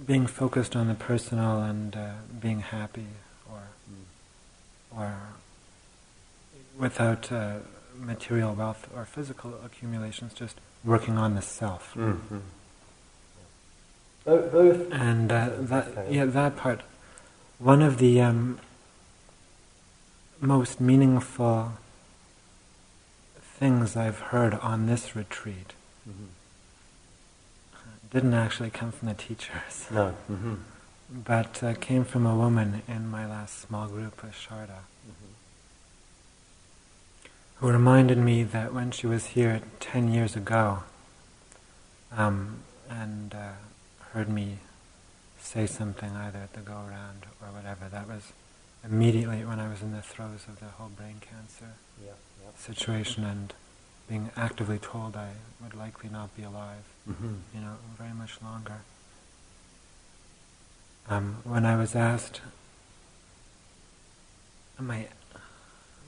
being 0.06 0.26
focused 0.26 0.76
on 0.76 0.88
the 0.88 0.94
personal 0.94 1.60
and 1.60 1.96
uh, 1.96 2.10
being 2.40 2.60
happy, 2.60 3.06
or 3.50 3.62
mm. 3.90 4.98
or 4.98 5.16
without 6.78 7.30
uh, 7.32 7.54
material 7.98 8.54
wealth 8.54 8.88
or 8.94 9.04
physical 9.04 9.54
accumulations, 9.64 10.34
just 10.34 10.60
working 10.84 11.16
on 11.16 11.34
the 11.34 11.42
self. 11.42 11.94
Mm-hmm. 11.94 12.38
Both. 14.24 14.92
And 14.92 15.30
uh, 15.30 15.50
that, 15.58 16.10
yeah, 16.10 16.24
that 16.24 16.56
part. 16.56 16.80
One 17.58 17.82
of 17.82 17.98
the 17.98 18.20
um, 18.20 18.58
most 20.40 20.80
meaningful 20.80 21.72
things 23.40 23.96
I've 23.96 24.18
heard 24.18 24.54
on 24.54 24.86
this 24.86 25.14
retreat. 25.14 25.74
Mm-hmm 26.08 26.26
didn't 28.14 28.32
actually 28.32 28.70
come 28.70 28.92
from 28.92 29.08
the 29.08 29.14
teachers. 29.14 29.88
No. 29.90 30.14
Mm-hmm. 30.30 30.54
But 31.10 31.62
uh, 31.62 31.74
came 31.74 32.04
from 32.04 32.24
a 32.24 32.36
woman 32.36 32.82
in 32.86 33.10
my 33.10 33.26
last 33.26 33.58
small 33.58 33.88
group 33.88 34.22
with 34.22 34.32
Sharda, 34.32 34.86
mm-hmm. 35.02 35.32
who 37.56 37.70
reminded 37.72 38.18
me 38.18 38.44
that 38.44 38.72
when 38.72 38.92
she 38.92 39.08
was 39.08 39.26
here 39.26 39.60
10 39.80 40.12
years 40.12 40.36
ago 40.36 40.84
um, 42.16 42.58
and 42.88 43.34
uh, 43.34 43.54
heard 44.12 44.28
me 44.28 44.58
say 45.40 45.66
something 45.66 46.12
either 46.12 46.38
at 46.38 46.52
the 46.52 46.60
go 46.60 46.84
round 46.88 47.26
or 47.42 47.48
whatever, 47.48 47.88
that 47.90 48.06
was 48.06 48.32
immediately 48.84 49.44
when 49.44 49.58
I 49.58 49.68
was 49.68 49.82
in 49.82 49.92
the 49.92 50.02
throes 50.02 50.46
of 50.48 50.60
the 50.60 50.66
whole 50.66 50.88
brain 50.88 51.16
cancer 51.20 51.74
yeah, 52.02 52.12
yeah. 52.42 52.50
situation 52.58 53.24
and 53.24 53.52
being 54.08 54.30
actively 54.36 54.78
told 54.78 55.16
I 55.16 55.30
would 55.62 55.74
likely 55.74 56.10
not 56.10 56.36
be 56.36 56.42
alive, 56.42 56.84
mm-hmm. 57.08 57.34
you 57.54 57.60
know, 57.60 57.76
very 57.96 58.12
much 58.12 58.40
longer. 58.42 58.82
Um, 61.08 61.36
when 61.44 61.64
I 61.64 61.76
was 61.76 61.94
asked, 61.94 62.40
am 64.78 64.90
I, 64.90 65.08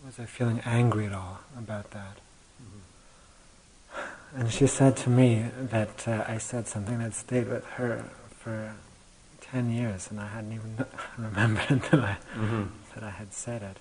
was 0.05 0.19
I 0.19 0.25
feeling 0.25 0.61
angry 0.65 1.07
at 1.07 1.13
all 1.13 1.41
about 1.57 1.91
that? 1.93 2.19
Mm-hmm. 2.63 4.41
And 4.41 4.53
she 4.53 4.67
said 4.67 4.97
to 4.99 5.11
me 5.11 5.47
that 5.57 6.07
uh, 6.07 6.25
I 6.29 6.39
said 6.39 6.69
something 6.69 6.99
that 6.99 7.15
stayed 7.15 7.49
with 7.49 7.65
her 7.65 8.11
for 8.39 8.75
10 9.57 9.71
years, 9.71 10.11
and 10.11 10.21
I 10.21 10.27
hadn't 10.27 10.53
even 10.53 10.85
remembered 11.17 11.71
until 11.71 12.01
I, 12.03 12.19
mm-hmm. 12.35 12.65
that 12.95 13.03
I 13.03 13.09
had 13.09 13.33
said 13.33 13.63
it. 13.63 13.79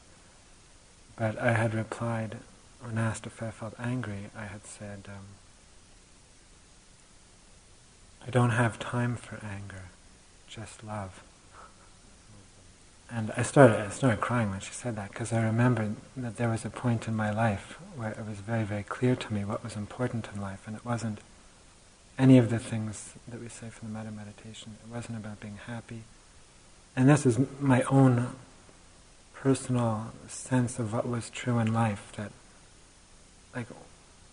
But 1.17 1.37
I 1.37 1.51
had 1.51 1.73
replied, 1.73 2.37
when 2.81 2.97
asked 2.97 3.27
if 3.27 3.43
I 3.43 3.51
felt 3.51 3.73
angry, 3.77 4.29
I 4.37 4.45
had 4.45 4.65
said, 4.65 5.09
um, 5.09 5.25
I 8.25 8.29
don't 8.29 8.51
have 8.51 8.79
time 8.79 9.17
for 9.17 9.37
anger, 9.45 9.89
just 10.47 10.81
love. 10.81 11.21
and 13.11 13.33
I 13.35 13.43
started, 13.43 13.77
I 13.81 13.89
started 13.89 14.21
crying 14.21 14.51
when 14.51 14.61
she 14.61 14.71
said 14.71 14.95
that 14.95 15.09
because 15.09 15.33
I 15.33 15.43
remembered 15.43 15.97
that 16.15 16.37
there 16.37 16.47
was 16.47 16.63
a 16.63 16.69
point 16.69 17.05
in 17.09 17.15
my 17.15 17.31
life 17.31 17.77
where 17.97 18.11
it 18.11 18.25
was 18.25 18.37
very, 18.37 18.63
very 18.63 18.83
clear 18.83 19.17
to 19.17 19.33
me 19.33 19.43
what 19.43 19.61
was 19.61 19.75
important 19.75 20.29
in 20.33 20.39
life, 20.39 20.61
and 20.67 20.77
it 20.77 20.85
wasn't 20.85 21.19
any 22.17 22.37
of 22.37 22.49
the 22.49 22.59
things 22.59 23.13
that 23.27 23.41
we 23.41 23.49
say 23.49 23.69
from 23.69 23.89
the 23.89 23.93
metta 23.93 24.11
meditation. 24.11 24.77
It 24.83 24.93
wasn't 24.93 25.17
about 25.17 25.39
being 25.39 25.59
happy. 25.67 26.03
And 26.95 27.09
this 27.09 27.25
is 27.25 27.39
my 27.59 27.81
own 27.83 28.29
personal 29.33 30.13
sense 30.27 30.79
of 30.79 30.93
what 30.93 31.07
was 31.07 31.29
true 31.29 31.59
in 31.59 31.73
life 31.73 32.11
that, 32.15 32.31
like, 33.53 33.67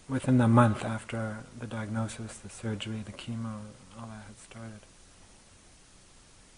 within 0.09 0.39
the 0.39 0.49
month 0.49 0.85
after 0.85 1.39
the 1.59 1.67
diagnosis, 1.67 2.37
the 2.39 2.49
surgery, 2.49 3.03
the 3.05 3.13
chemo, 3.13 3.61
all 3.99 4.07
that 4.07 4.25
had 4.27 4.39
started, 4.39 4.81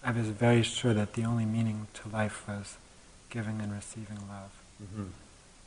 I 0.05 0.13
was 0.13 0.29
very 0.29 0.63
sure 0.63 0.93
that 0.93 1.15
the 1.15 1.25
only 1.25 1.47
meaning 1.47 1.87
to 1.95 2.09
life 2.11 2.47
was 2.47 2.77
giving 3.31 3.61
and 3.63 3.73
receiving 3.73 4.19
love. 4.29 4.53
Mm-hmm. 4.83 5.05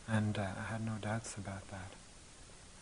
And 0.08 0.38
uh, 0.38 0.48
I 0.60 0.72
had 0.72 0.86
no 0.86 0.94
doubts 1.02 1.36
about 1.36 1.68
that. 1.70 1.97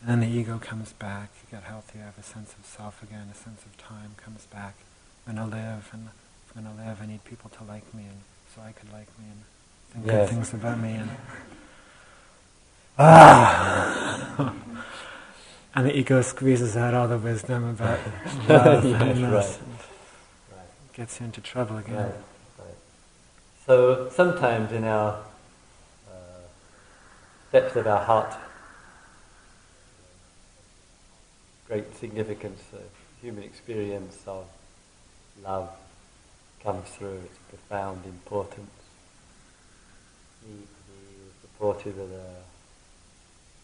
And 0.00 0.10
then 0.10 0.20
the 0.20 0.28
ego 0.28 0.58
comes 0.58 0.92
back, 0.92 1.30
you 1.42 1.56
get 1.56 1.64
healthy, 1.66 1.98
I 2.00 2.04
have 2.06 2.18
a 2.18 2.22
sense 2.22 2.54
of 2.58 2.64
self 2.64 3.02
again, 3.02 3.28
a 3.32 3.34
sense 3.34 3.64
of 3.64 3.76
time 3.78 4.14
comes 4.16 4.46
back. 4.46 4.74
I'm 5.26 5.34
going 5.34 5.50
to 5.50 5.56
live, 5.56 5.90
and 5.92 6.08
I'm 6.54 6.62
going 6.62 6.76
to 6.76 6.82
live, 6.82 6.98
I 7.02 7.06
need 7.06 7.24
people 7.24 7.50
to 7.50 7.64
like 7.64 7.92
me, 7.94 8.04
and 8.04 8.20
so 8.54 8.62
I 8.62 8.72
could 8.72 8.92
like 8.92 9.08
me, 9.18 9.26
and 9.30 9.42
think 9.92 10.06
yes. 10.06 10.28
good 10.28 10.34
things 10.34 10.54
about 10.54 10.78
me. 10.78 10.90
And, 10.90 11.10
ah! 12.98 14.54
and 15.74 15.86
the 15.86 15.96
ego 15.96 16.22
squeezes 16.22 16.76
out 16.76 16.94
all 16.94 17.08
the 17.08 17.18
wisdom 17.18 17.64
about 17.64 17.98
love 18.48 18.84
yes, 18.84 19.02
and 19.02 19.32
right 19.32 19.58
gets 20.96 21.20
you 21.20 21.26
into 21.26 21.42
trouble 21.42 21.76
again. 21.76 21.94
Right, 21.96 22.14
right. 22.58 22.74
So 23.66 24.08
sometimes 24.08 24.72
in 24.72 24.84
our 24.84 25.22
uh, 26.10 26.14
depths 27.52 27.76
of 27.76 27.86
our 27.86 28.02
heart, 28.02 28.34
great 31.66 31.96
significance 31.96 32.62
of 32.72 32.82
human 33.20 33.42
experience 33.44 34.22
of 34.26 34.46
love 35.42 35.70
comes 36.62 36.88
through, 36.90 37.20
its 37.24 37.38
profound 37.48 38.04
importance. 38.04 38.70
Need 40.46 40.60
to 40.60 40.92
be 40.92 41.30
supportive 41.42 41.98
of 41.98 42.10
the 42.10 42.30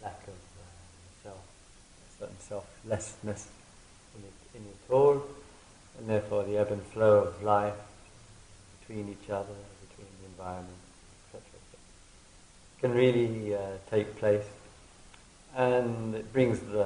lack 0.03 0.21
of 0.23 0.35
uh, 0.35 1.23
self, 1.23 1.37
a 1.37 2.21
certain 2.21 2.41
selflessness 2.41 3.49
in 4.17 4.25
it, 4.25 4.59
in 4.59 4.63
it 4.69 4.93
all 4.93 5.23
and 5.99 6.09
therefore 6.09 6.45
the 6.45 6.59
ebb 6.59 6.71
and 6.71 6.83
flow 6.83 7.19
of 7.19 7.43
life 7.43 7.75
between 8.81 9.09
each 9.09 9.31
other, 9.31 9.55
between 9.89 10.09
the 10.21 10.27
environment, 10.27 10.79
etc., 11.29 11.43
can 12.81 12.93
really 12.93 13.55
uh, 13.55 13.61
take 13.91 14.17
place, 14.17 14.45
and 15.57 16.15
it 16.15 16.33
brings 16.33 16.59
the, 16.61 16.83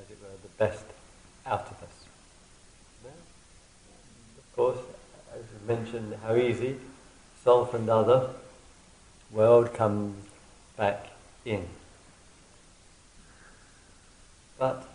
as 0.00 0.10
it 0.10 0.18
were, 0.20 0.28
the 0.42 0.47
best 0.58 0.84
out 1.46 1.66
of 1.66 1.82
us. 1.82 1.98
of 3.04 4.56
course, 4.56 4.78
as 5.34 5.42
we 5.52 5.74
mentioned, 5.74 6.14
how 6.22 6.34
easy 6.34 6.76
self 7.42 7.72
and 7.72 7.88
other 7.88 8.30
world 9.30 9.72
comes 9.72 10.16
back 10.76 11.10
in. 11.44 11.66
But 14.58 14.86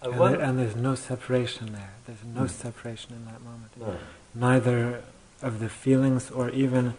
and, 0.00 0.14
there, 0.14 0.40
and, 0.40 0.58
there's 0.58 0.76
no 0.76 0.94
separation 0.94 1.72
there. 1.72 1.94
There's 2.06 2.24
no 2.24 2.42
mm. 2.42 2.50
separation 2.50 3.14
in 3.14 3.24
that 3.24 3.42
moment. 3.42 3.72
No. 3.76 3.96
Neither 4.34 5.02
of 5.42 5.58
the 5.58 5.68
feelings 5.68 6.30
or 6.30 6.50
even, 6.50 6.94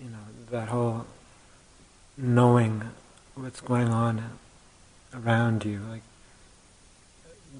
you 0.00 0.10
know, 0.10 0.18
that 0.50 0.68
whole 0.68 1.06
knowing 2.16 2.82
what's 3.34 3.60
going 3.60 3.88
on 3.88 4.38
around 5.12 5.64
you, 5.64 5.80
like 5.90 6.02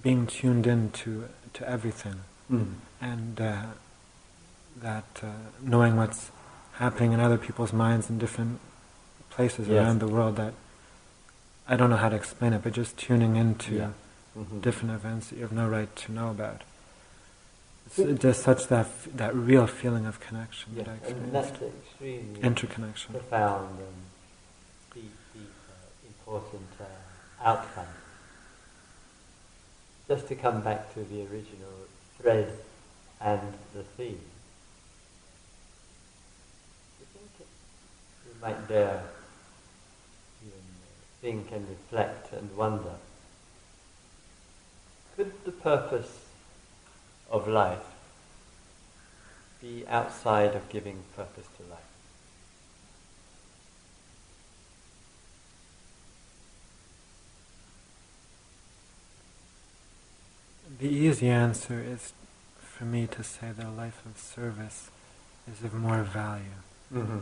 being 0.03 0.27
tuned 0.27 0.67
in 0.67 0.91
to, 0.91 1.29
to 1.55 1.69
everything. 1.69 2.21
Mm. 2.51 2.75
And 3.01 3.41
uh, 3.41 3.63
that 4.77 5.05
uh, 5.23 5.27
knowing 5.63 5.97
what's 5.97 6.31
happening 6.75 7.13
in 7.13 7.21
other 7.21 7.39
people's 7.39 7.73
minds 7.73 8.09
in 8.09 8.19
different 8.19 8.61
places 9.31 9.69
yes. 9.69 9.77
around 9.77 10.01
the 10.01 10.09
world 10.09 10.37
that 10.37 10.55
I 11.69 11.77
don't 11.77 11.91
know 11.91 11.97
how 11.97 12.09
to 12.09 12.17
explain 12.17 12.53
it, 12.53 12.63
but 12.63 12.73
just 12.73 12.97
tuning 12.97 13.37
into 13.37 13.75
yeah. 13.75 13.91
mm-hmm. 14.37 14.61
different 14.61 14.95
events 14.95 15.29
that 15.29 15.37
you 15.37 15.43
have 15.43 15.53
no 15.53 15.69
right 15.69 15.95
to 15.95 16.13
know 16.13 16.31
about. 16.31 16.63
It's 17.87 18.23
just 18.23 18.43
such 18.43 18.69
that 18.69 18.87
f- 18.87 19.09
that 19.15 19.35
real 19.35 19.67
feeling 19.67 20.07
of 20.07 20.21
connection 20.21 20.73
yeah. 20.75 20.85
that 20.85 20.91
I 20.91 20.95
experienced. 20.95 21.25
And 21.25 21.35
that's 21.35 21.63
extremely 21.63 22.41
interconnection, 22.41 23.15
profound 23.15 23.79
and 23.79 23.97
deep, 24.95 25.13
deep, 25.35 25.53
uh, 25.69 26.07
important 26.07 26.69
uh, 26.81 27.49
outcome. 27.49 27.87
Just 30.11 30.27
to 30.27 30.35
come 30.35 30.61
back 30.61 30.93
to 30.95 31.05
the 31.05 31.23
original 31.23 31.87
thread 32.19 32.53
and 33.21 33.53
the 33.73 33.85
theme. 33.85 34.19
Think 37.15 37.31
we 38.27 38.41
might 38.43 38.67
dare 38.67 39.05
think 41.21 41.53
and 41.53 41.65
reflect 41.69 42.33
and 42.33 42.57
wonder. 42.57 42.97
Could 45.15 45.33
the 45.45 45.53
purpose 45.53 46.27
of 47.31 47.47
life 47.47 47.79
be 49.61 49.85
outside 49.87 50.57
of 50.57 50.69
giving 50.71 51.05
purpose 51.15 51.47
to 51.59 51.71
life? 51.71 51.90
The 60.79 60.89
easy 60.89 61.29
answer 61.29 61.81
is 61.81 62.13
for 62.61 62.85
me 62.85 63.07
to 63.09 63.25
say 63.25 63.51
that 63.57 63.67
a 63.67 63.71
life 63.71 64.01
of 64.07 64.19
service 64.19 64.91
is 65.51 65.65
of 65.65 65.75
more 65.75 66.03
value. 66.03 66.45
Mm-hmm. 66.95 67.19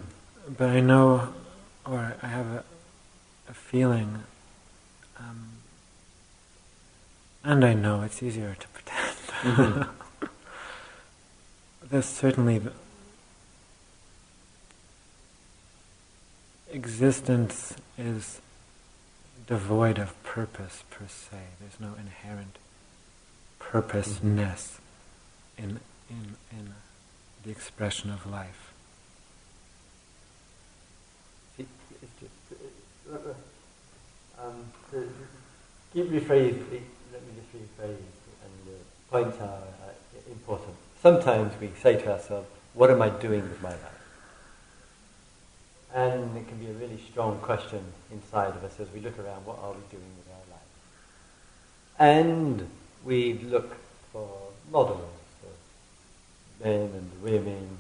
But 0.57 0.71
I 0.71 0.81
know, 0.81 1.33
or 1.87 2.15
I 2.23 2.27
have 2.27 2.47
a, 2.47 2.65
a 3.49 3.55
feeling, 3.55 4.25
um, 5.19 5.49
and 7.43 7.65
I 7.65 7.75
know 7.75 8.03
it's 8.03 8.23
easier 8.23 8.57
to 8.59 8.69
pretend. 8.69 9.17
Mm-hmm. 9.43 10.27
There's 11.91 12.07
certainly 12.07 12.59
the 12.59 12.73
existence 16.71 17.75
is 17.97 18.41
devoid 19.47 19.99
of 19.99 20.23
purpose 20.23 20.85
per 20.91 21.07
se. 21.09 21.39
There's 21.61 21.81
no 21.81 21.97
inherent 21.99 22.59
purposeness 23.71 24.81
mm-hmm. 25.59 25.71
in 25.71 25.81
in 26.11 26.37
in 26.53 26.75
the 27.45 27.51
expression 27.51 28.11
of 28.11 28.27
life. 28.27 28.73
Um, 34.41 34.65
to 34.93 35.09
keep 35.93 36.07
rephrase, 36.11 36.59
let 37.13 37.23
me 37.27 37.33
just 37.39 37.51
rephrase, 37.53 38.15
and 38.45 38.53
the 38.67 38.79
points 39.11 39.39
are 39.41 39.63
uh, 39.87 40.31
important. 40.31 40.77
Sometimes 41.03 41.53
we 41.61 41.71
say 41.83 41.97
to 41.97 42.13
ourselves, 42.13 42.47
what 42.75 42.91
am 42.91 43.03
I 43.03 43.09
doing 43.09 43.43
with 43.43 43.61
my 43.63 43.71
life? 43.71 43.99
And 45.95 46.37
it 46.37 46.47
can 46.47 46.59
be 46.59 46.67
a 46.67 46.75
really 46.75 47.01
strong 47.11 47.39
question 47.39 47.83
inside 48.13 48.55
of 48.55 48.63
us 48.63 48.79
as 48.79 48.89
we 48.93 49.01
look 49.01 49.19
around, 49.19 49.45
what 49.45 49.59
are 49.61 49.73
we 49.73 49.83
doing 49.91 50.11
with 50.19 50.29
our 50.31 50.45
life? 50.55 50.71
And 51.99 52.69
we 53.05 53.35
look 53.35 53.77
for 54.13 54.29
models, 54.71 55.01
for 55.41 56.65
men 56.65 56.91
and 56.95 57.11
women 57.23 57.79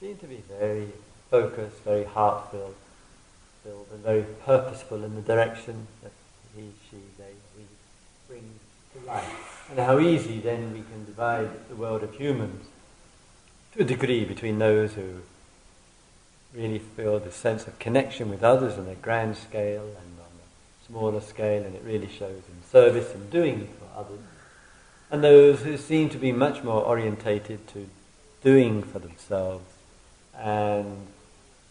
who 0.00 0.06
seem 0.06 0.16
to 0.18 0.26
be 0.26 0.42
very 0.58 0.88
focused, 1.30 1.78
very 1.84 2.04
heart-filled, 2.04 2.74
and 3.64 4.02
very 4.02 4.24
purposeful 4.44 5.04
in 5.04 5.14
the 5.14 5.20
direction 5.20 5.86
that 6.02 6.12
he, 6.56 6.62
she, 6.90 6.96
they, 7.18 7.32
we 7.56 7.64
bring 8.28 8.42
to 8.94 9.06
life. 9.06 9.68
And 9.70 9.78
how 9.78 9.98
easy 10.00 10.40
then 10.40 10.72
we 10.72 10.80
can 10.80 11.04
divide 11.04 11.68
the 11.68 11.76
world 11.76 12.02
of 12.02 12.14
humans 12.14 12.66
to 13.74 13.82
a 13.82 13.84
degree 13.84 14.24
between 14.24 14.58
those 14.58 14.94
who 14.94 15.20
really 16.54 16.80
feel 16.80 17.20
the 17.20 17.30
sense 17.30 17.66
of 17.66 17.78
connection 17.78 18.30
with 18.30 18.42
others 18.42 18.78
on 18.78 18.88
a 18.88 18.96
grand 18.96 19.36
scale 19.36 19.84
and 19.84 20.18
on 20.18 20.26
a 20.26 20.86
smaller 20.86 21.20
scale, 21.20 21.62
and 21.62 21.76
it 21.76 21.82
really 21.84 22.08
shows 22.08 22.42
in 22.48 22.68
service 22.68 23.14
and 23.14 23.30
doing 23.30 23.68
others, 23.96 24.20
and 25.10 25.24
those 25.24 25.62
who 25.62 25.76
seem 25.76 26.08
to 26.10 26.18
be 26.18 26.32
much 26.32 26.62
more 26.62 26.82
orientated 26.82 27.66
to 27.68 27.88
doing 28.42 28.82
for 28.82 28.98
themselves 28.98 29.64
and 30.40 31.06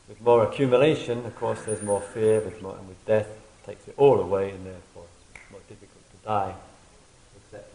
with 0.07 0.21
more 0.21 0.43
accumulation, 0.43 1.25
of 1.25 1.35
course, 1.35 1.61
there's 1.63 1.81
more 1.81 2.01
fear, 2.01 2.39
with 2.41 2.61
more, 2.61 2.75
and 2.75 2.87
with 2.87 3.05
death, 3.05 3.27
it 3.27 3.65
takes 3.65 3.87
it 3.87 3.93
all 3.97 4.19
away, 4.19 4.49
and 4.51 4.65
therefore 4.65 5.05
it's 5.35 5.51
more 5.51 5.61
difficult 5.67 6.03
to 6.11 6.27
die, 6.27 6.55
etc. 7.35 7.65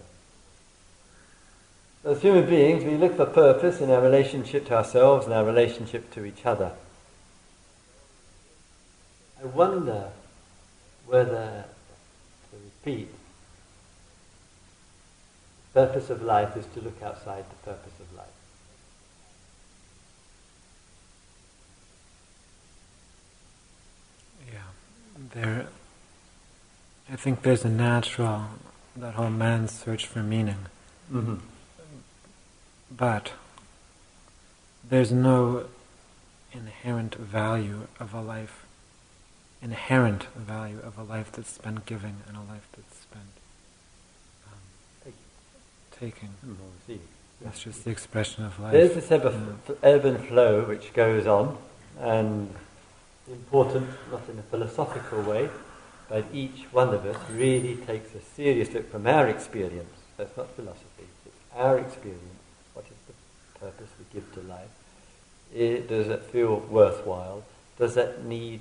As 2.04 2.20
human 2.20 2.46
beings, 2.46 2.84
we 2.84 2.96
look 2.96 3.16
for 3.16 3.26
purpose 3.26 3.80
in 3.80 3.90
our 3.90 4.02
relationship 4.02 4.66
to 4.66 4.74
ourselves 4.74 5.26
and 5.26 5.34
our 5.34 5.44
relationship 5.44 6.12
to 6.14 6.24
each 6.24 6.44
other. 6.44 6.72
I 9.40 9.46
wonder 9.46 10.10
whether, 11.06 11.64
to 12.50 12.56
repeat, 12.56 13.08
purpose 15.74 16.08
of 16.08 16.22
life 16.22 16.56
is 16.56 16.64
to 16.74 16.80
look 16.80 17.02
outside 17.02 17.44
the 17.50 17.56
purpose 17.70 17.92
of 18.00 18.16
life. 18.16 18.26
Yeah, 24.52 24.58
there. 25.34 25.66
I 27.10 27.16
think 27.16 27.42
there's 27.42 27.64
a 27.64 27.68
natural 27.68 28.44
that 28.96 29.14
whole 29.14 29.30
man's 29.30 29.72
search 29.72 30.06
for 30.06 30.22
meaning, 30.22 30.66
Mm-hmm. 31.12 31.34
but 32.90 33.32
there's 34.88 35.12
no 35.12 35.66
inherent 36.52 37.14
value 37.16 37.88
of 38.00 38.14
a 38.14 38.22
life, 38.22 38.64
inherent 39.60 40.24
value 40.34 40.78
of 40.82 40.96
a 40.96 41.02
life 41.02 41.30
that's 41.32 41.50
spent 41.50 41.84
giving 41.84 42.16
and 42.26 42.38
a 42.38 42.40
life 42.40 42.66
that's 42.74 43.00
spent 43.00 43.26
um, 44.46 45.12
taking. 45.98 46.30
Mm-hmm. 46.46 46.94
That's 47.42 47.62
just 47.62 47.84
the 47.84 47.90
expression 47.90 48.44
of 48.44 48.58
life. 48.58 48.72
There's 48.72 48.94
this 48.94 49.10
ebb, 49.10 49.26
of, 49.26 49.34
Yeah. 49.68 49.74
ebb 49.82 50.04
and 50.04 50.24
flow 50.26 50.64
which 50.64 50.92
goes 50.94 51.26
on, 51.26 51.58
and 52.00 52.54
important, 53.28 53.88
not 54.10 54.22
in 54.28 54.38
a 54.38 54.42
philosophical 54.42 55.22
way, 55.22 55.48
but 56.08 56.24
each 56.32 56.64
one 56.72 56.94
of 56.94 57.04
us 57.04 57.16
really 57.30 57.76
takes 57.76 58.14
a 58.14 58.20
serious 58.20 58.72
look 58.72 58.90
from 58.90 59.06
our 59.06 59.28
experience. 59.28 59.94
That's 60.16 60.36
not 60.36 60.50
philosophy, 60.54 61.06
it's 61.26 61.36
our 61.54 61.78
experience. 61.78 62.22
What 62.72 62.86
is 62.86 62.96
the 63.06 63.58
purpose 63.58 63.90
we 63.98 64.20
give 64.20 64.32
to 64.34 64.40
life? 64.40 64.70
It, 65.54 65.88
does 65.88 66.08
it 66.08 66.22
feel 66.24 66.60
worthwhile? 66.60 67.44
Does 67.78 67.94
that 67.94 68.24
need 68.24 68.60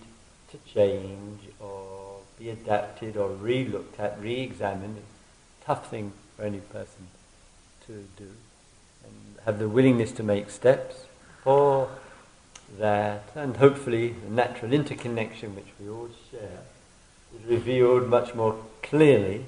to 0.52 0.58
change 0.72 1.41
or 1.60 2.19
be 2.38 2.50
adapted 2.50 3.17
or 3.17 3.30
re-looked 3.30 4.00
at, 4.00 4.19
re-examined? 4.19 4.98
It's 4.98 5.63
a 5.63 5.65
tough 5.65 5.89
thing 5.89 6.13
for 6.36 6.43
any 6.43 6.60
person 6.60 7.08
to 7.88 8.06
do 8.17 8.30
and 9.06 9.38
have 9.46 9.60
the 9.60 9.67
willingness 9.67 10.12
to 10.13 10.24
make 10.24 10.50
steps 10.50 11.06
for 11.43 11.89
that, 12.80 13.24
and 13.36 13.58
hopefully 13.58 14.10
the 14.10 14.30
natural 14.30 14.74
interconnection 14.74 15.56
which 15.56 15.67
we 15.80 15.89
all 15.89 16.10
share 16.32 16.62
is 17.36 17.46
revealed 17.48 18.10
much 18.10 18.34
more 18.34 18.56
clearly 18.82 19.46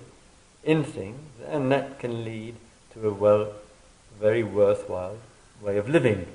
in 0.64 0.84
things, 0.84 1.20
and 1.48 1.72
that 1.72 2.00
can 2.00 2.24
lead 2.24 2.56
to 2.94 3.08
a 3.08 3.14
well, 3.14 3.54
very 4.20 4.44
worthwhile 4.44 5.18
way 5.62 5.78
of 5.78 5.88
living. 5.88 6.26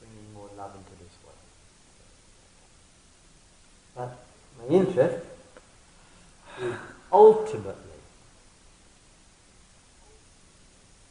Bringing 0.00 0.34
more 0.34 0.48
love 0.56 0.72
into 0.74 0.90
this 1.02 1.16
world. 1.24 1.38
But 3.96 4.18
my 4.58 4.74
interest 4.74 5.24
is 6.60 6.74
ultimately 7.12 7.83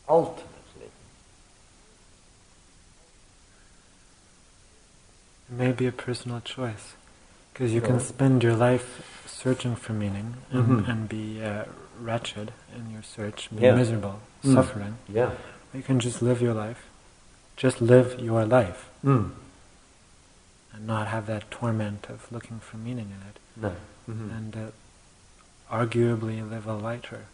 ultimately 0.08 0.50
It 5.50 5.56
may 5.58 5.72
be 5.72 5.86
a 5.88 5.92
personal 5.92 6.42
choice, 6.42 6.94
because 7.52 7.74
you 7.74 7.80
Sure. 7.80 7.88
can 7.90 8.00
spend 8.00 8.44
your 8.44 8.56
life 8.56 9.04
searching 9.28 9.76
for 9.76 9.94
meaning 9.94 10.38
and, 10.52 10.68
Mhm. 10.86 10.90
and 10.90 11.10
be 11.10 11.44
uh, 11.44 11.66
wretched 12.00 12.54
in 12.76 12.90
your 12.92 13.04
search, 13.04 13.50
be 13.52 13.62
Yeah. 13.64 13.76
miserable, 13.76 14.20
Mm. 14.44 14.54
suffering. 14.56 14.98
yeah 15.08 15.32
You 15.74 15.82
can 15.84 16.00
just 16.00 16.22
live 16.22 16.40
your 16.42 16.54
life, 16.54 16.86
just 17.58 17.82
live 17.82 18.20
your 18.20 18.46
life, 18.46 18.90
mm. 19.04 19.32
and 20.72 20.88
not 20.88 21.08
have 21.08 21.26
that 21.28 21.50
torment 21.52 22.08
of 22.10 22.32
looking 22.32 22.60
for 22.60 22.78
meaning 22.78 23.10
in 23.12 23.22
it, 23.30 23.38
no 23.56 23.76
Mhm. 24.08 24.32
and 24.38 24.56
uh, 24.56 24.72
arguably 25.70 26.48
live 26.48 26.68
a 26.68 26.74
lighter. 26.74 27.26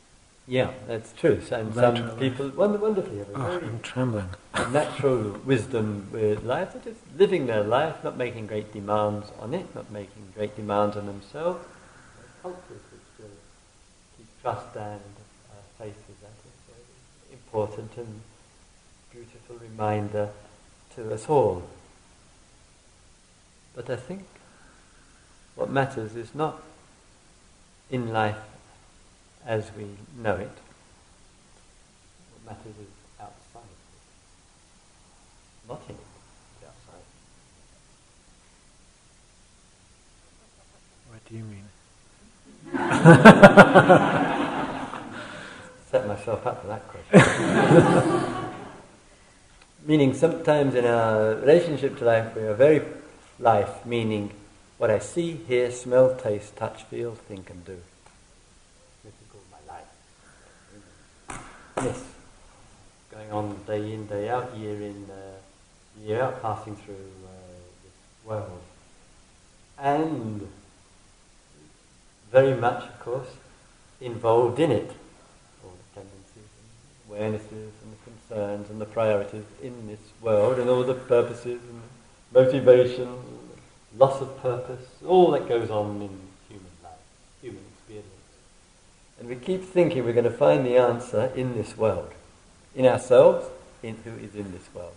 Yeah 0.49 0.71
that's 0.87 1.13
true. 1.13 1.39
And 1.51 1.73
some 1.75 2.17
people 2.17 2.49
wonder, 2.49 2.79
wonderfully 2.79 3.19
have 3.19 3.29
a 3.29 3.33
Oh, 3.37 3.59
very 3.59 3.67
I'm 3.67 3.79
trembling. 3.81 4.29
natural 4.71 5.21
wisdom 5.51 6.07
with 6.11 6.43
life 6.43 6.73
they're 6.73 6.93
just 6.93 7.03
living 7.15 7.45
their 7.45 7.63
life 7.63 8.03
not 8.03 8.17
making 8.17 8.47
great 8.47 8.73
demands 8.73 9.27
on 9.39 9.53
it 9.53 9.67
not 9.75 9.91
making 9.91 10.23
great 10.35 10.55
demands 10.55 10.97
on 10.97 11.05
themselves. 11.05 11.63
Cultures 12.41 12.83
which 12.91 13.29
keep 14.17 14.27
trust 14.41 14.75
and 14.75 15.11
uh, 15.51 15.55
faith 15.77 15.99
with 16.07 16.19
that 16.23 16.37
is 16.49 16.57
very 16.71 17.37
important 17.39 17.91
and 17.97 18.21
beautiful 19.11 19.55
reminder 19.69 20.29
to 20.95 21.13
us 21.13 21.29
all. 21.29 21.63
But 23.75 23.89
I 23.89 23.97
think 23.97 24.25
what 25.55 25.69
matters 25.69 26.15
is 26.15 26.33
not 26.33 26.61
in 27.91 28.11
life 28.13 28.37
as 29.45 29.69
we 29.77 29.85
know 30.21 30.35
it. 30.35 30.51
What 32.31 32.45
matters 32.45 32.75
is 32.79 32.87
outside. 33.19 33.75
Not 35.67 35.81
in 35.87 35.95
it, 35.95 36.01
but 36.61 36.69
outside. 36.69 37.03
What 41.09 41.25
do 41.27 41.35
you 41.35 41.43
mean? 41.43 41.67
Set 45.91 46.07
myself 46.07 46.45
up 46.45 46.61
for 46.61 46.67
that 46.67 46.87
question. 46.87 48.45
meaning 49.89 50.13
sometimes 50.13 50.75
in 50.75 50.85
our 50.85 51.33
relationship 51.35 51.97
to 51.97 52.05
life 52.05 52.35
we 52.35 52.43
are 52.43 52.53
very 52.53 52.83
life, 53.39 53.83
meaning 53.87 54.29
what 54.77 54.91
I 54.91 54.99
see, 54.99 55.31
hear, 55.47 55.71
smell, 55.71 56.15
taste, 56.15 56.55
touch, 56.55 56.83
feel, 56.83 57.15
think 57.15 57.49
and 57.49 57.65
do. 57.65 57.77
This 59.03 59.13
is 59.13 59.27
called 59.31 59.45
my 59.51 59.57
life. 59.73 59.87
Yes. 61.81 62.03
Going 63.09 63.31
on 63.31 63.55
day 63.65 63.93
in, 63.93 64.05
day 64.05 64.27
out, 64.27 64.53
year 64.57 64.81
in, 64.81 65.07
uh, 65.09 66.05
year 66.05 66.21
out, 66.21 66.41
passing 66.41 66.75
through 66.75 66.93
uh, 66.93 67.29
this 67.83 68.25
world. 68.25 68.61
And 69.77 70.45
very 72.33 72.53
much, 72.53 72.83
of 72.83 72.99
course, 72.99 73.29
involved 74.01 74.59
in 74.59 74.71
it. 74.71 74.91
All 75.63 75.71
the 75.71 76.01
tendencies 76.01 76.49
and 76.59 77.39
awarenesses 77.39 77.71
and 77.81 77.93
the 77.93 78.11
concerns 78.11 78.69
and 78.69 78.81
the 78.81 78.85
priorities 78.85 79.45
in 79.63 79.87
this 79.87 80.01
world 80.21 80.59
and 80.59 80.69
all 80.69 80.83
the 80.83 80.95
purposes 80.95 81.61
and 81.61 81.81
motivations, 82.33 83.25
loss 83.97 84.21
of 84.21 84.37
purpose, 84.41 84.85
all 85.07 85.31
that 85.31 85.47
goes 85.47 85.69
on 85.69 86.01
in 86.01 86.19
human 86.49 86.71
life, 86.83 86.91
human 87.41 87.63
experience. 87.73 88.07
And 89.19 89.27
we 89.27 89.35
keep 89.35 89.63
thinking 89.63 90.05
we're 90.05 90.13
going 90.13 90.23
to 90.23 90.31
find 90.31 90.65
the 90.65 90.77
answer 90.77 91.31
in 91.35 91.53
this 91.53 91.77
world, 91.77 92.11
in 92.73 92.85
ourselves, 92.85 93.47
in 93.83 93.97
who 94.05 94.11
is 94.11 94.33
in 94.33 94.51
this 94.53 94.73
world. 94.73 94.95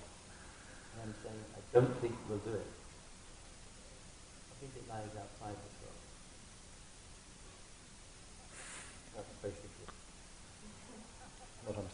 And 0.95 1.13
I'm 1.13 1.15
saying, 1.25 1.45
I 1.57 1.61
don't 1.75 2.01
think 2.01 2.15
we'll 2.29 2.39
do 2.39 2.51
it. 2.51 2.67
I 4.51 4.55
think 4.61 4.73
it 4.77 4.89
lies 4.89 5.11
outside 5.19 5.57
this 5.57 5.75
world. 5.83 6.01
That's 9.17 9.35
basically 9.43 9.87
what 11.67 11.77
I'm 11.79 11.91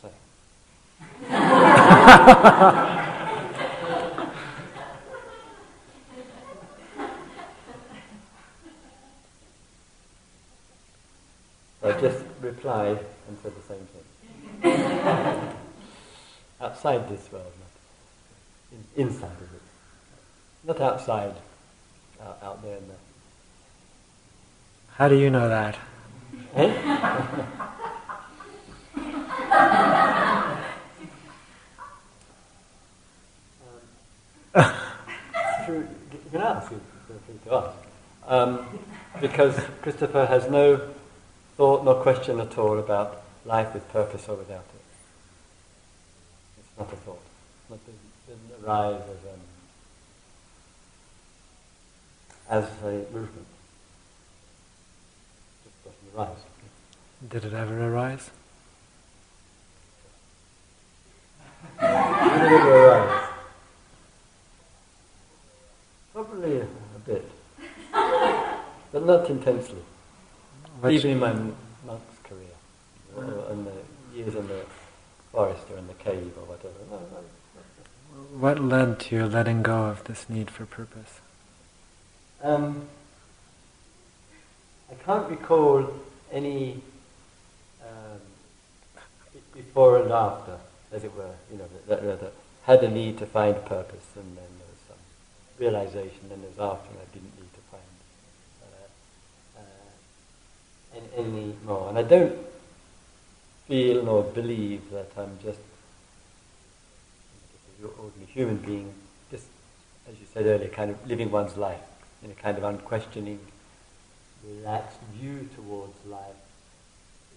saying. 2.90 3.04
So 11.88 12.00
just 12.02 12.20
replied 12.42 12.98
and 13.28 13.38
said 13.42 13.52
the 13.56 13.62
same 13.62 13.88
thing. 14.60 14.60
outside 16.60 17.08
this 17.08 17.32
world, 17.32 17.50
not 17.58 17.70
in, 18.72 18.84
inside 19.06 19.24
of 19.24 19.54
it. 19.54 19.62
Not 20.64 20.82
outside, 20.82 21.34
out, 22.20 22.38
out 22.42 22.62
there 22.62 22.76
in 22.76 22.88
the 22.88 22.94
How 24.96 25.08
do 25.08 25.16
you 25.16 25.30
know 25.30 25.48
that? 25.48 25.78
Eh? 26.54 26.66
um, 34.54 34.74
through, 35.64 35.88
you 36.12 36.30
can 36.30 36.42
ask, 36.42 36.70
you 36.70 36.82
feel 37.06 37.16
free 37.24 37.38
to 37.46 37.54
ask. 37.54 37.78
Um, 38.26 38.66
because 39.22 39.58
Christopher 39.80 40.26
has 40.26 40.50
no 40.50 40.82
thought 41.58 41.84
nor 41.84 41.96
question 41.96 42.38
at 42.38 42.56
all 42.56 42.78
about 42.78 43.20
life 43.44 43.74
with 43.74 43.86
purpose 43.92 44.28
or 44.28 44.36
without 44.36 44.58
it. 44.58 44.84
It's 46.60 46.78
not 46.78 46.92
a 46.92 46.96
thought. 46.96 47.20
Not 47.68 47.80
didn't 48.28 48.64
arise 48.64 49.02
as, 49.02 49.32
um, 49.32 49.40
as 52.48 52.64
a 52.84 53.12
movement. 53.12 53.46
It 55.64 55.70
Just 55.82 55.84
doesn't 55.84 56.16
arise. 56.16 56.44
Did 57.28 57.44
it 57.46 57.52
ever 57.52 57.92
arise? 57.92 58.30
it 61.80 61.84
arise? 62.52 63.28
Probably 66.12 66.58
a, 66.58 66.62
a 66.62 67.00
bit, 67.04 67.28
but 68.92 69.04
not 69.04 69.28
intensely. 69.28 69.82
What, 70.80 70.92
Even 70.92 71.10
in 71.10 71.20
my 71.20 71.32
monk's 71.32 72.18
career, 72.22 72.56
or 73.16 73.52
in 73.52 73.64
the 73.64 73.72
years 74.14 74.34
in 74.34 74.46
the 74.46 74.64
forest 75.32 75.64
or 75.70 75.78
in 75.78 75.86
the 75.86 75.94
cave 75.94 76.32
or 76.36 76.44
whatever. 76.44 76.74
What 78.38 78.60
led 78.60 78.98
to 79.00 79.16
your 79.16 79.26
letting 79.26 79.62
go 79.62 79.84
of 79.84 80.04
this 80.04 80.28
need 80.28 80.50
for 80.50 80.66
purpose? 80.66 81.20
Um, 82.42 82.88
I 84.90 84.94
can't 85.04 85.28
recall 85.28 85.92
any 86.32 86.80
um, 87.82 88.20
before 89.54 90.02
and 90.02 90.10
after, 90.12 90.58
as 90.92 91.04
it 91.04 91.14
were, 91.14 91.34
you 91.50 91.58
know, 91.58 91.68
that, 91.88 92.02
that, 92.02 92.20
that 92.20 92.32
had 92.62 92.82
a 92.82 92.90
need 92.90 93.18
to 93.18 93.26
find 93.26 93.56
purpose, 93.64 94.06
and 94.16 94.36
then 94.36 94.50
there 94.58 94.68
was 94.70 94.80
some 94.88 94.96
realization, 95.58 96.18
and 96.22 96.30
then 96.30 96.42
there's 96.42 96.58
after 96.58 96.90
and 96.90 96.98
I 97.00 97.06
didn't 97.12 97.34
need 97.36 97.52
to 97.54 97.60
find 97.70 97.82
uh, 99.56 100.87
uh, 100.98 101.20
any, 101.20 101.54
more. 101.64 101.88
And 101.88 101.98
I 101.98 102.02
don't 102.02 102.36
feel 103.66 104.02
nor 104.04 104.22
believe 104.22 104.90
that 104.90 105.10
I'm 105.16 105.38
just 105.42 105.60
an 107.82 107.88
ordinary 107.98 108.32
human 108.32 108.56
being, 108.56 108.92
just 109.30 109.46
as 110.08 110.18
you 110.18 110.26
said 110.32 110.46
earlier, 110.46 110.68
kind 110.68 110.90
of 110.90 111.06
living 111.06 111.30
one's 111.30 111.56
life 111.56 111.80
in 112.22 112.30
a 112.30 112.34
kind 112.34 112.58
of 112.58 112.64
unquestioning, 112.64 113.38
relaxed 114.44 114.98
view 115.14 115.48
towards 115.54 115.94
life, 116.06 116.40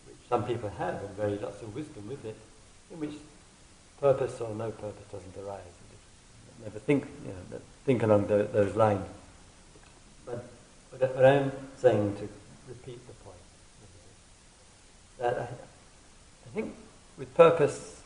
which 0.07 0.17
some 0.29 0.43
people 0.45 0.69
have, 0.69 0.95
and 1.03 1.09
very 1.15 1.37
lots 1.37 1.61
of 1.61 1.75
wisdom 1.75 2.07
with 2.07 2.25
it, 2.25 2.35
in 2.91 2.99
which 2.99 3.13
purpose 3.99 4.41
or 4.41 4.53
no 4.55 4.71
purpose 4.71 5.05
doesn't 5.11 5.35
arise. 5.45 5.61
Never 6.63 6.79
think, 6.79 7.07
you 7.25 7.31
know, 7.31 7.59
think 7.85 8.03
along 8.03 8.27
tho- 8.27 8.47
those 8.51 8.75
lines. 8.75 9.05
But 10.25 10.45
what 10.91 11.25
I'm 11.25 11.51
saying 11.77 12.15
to 12.17 12.29
repeat 12.67 12.99
the 13.07 13.13
that 15.21 15.37
I, 15.37 15.43
I 15.43 16.49
think 16.53 16.75
with 17.17 17.33
purpose 17.35 18.01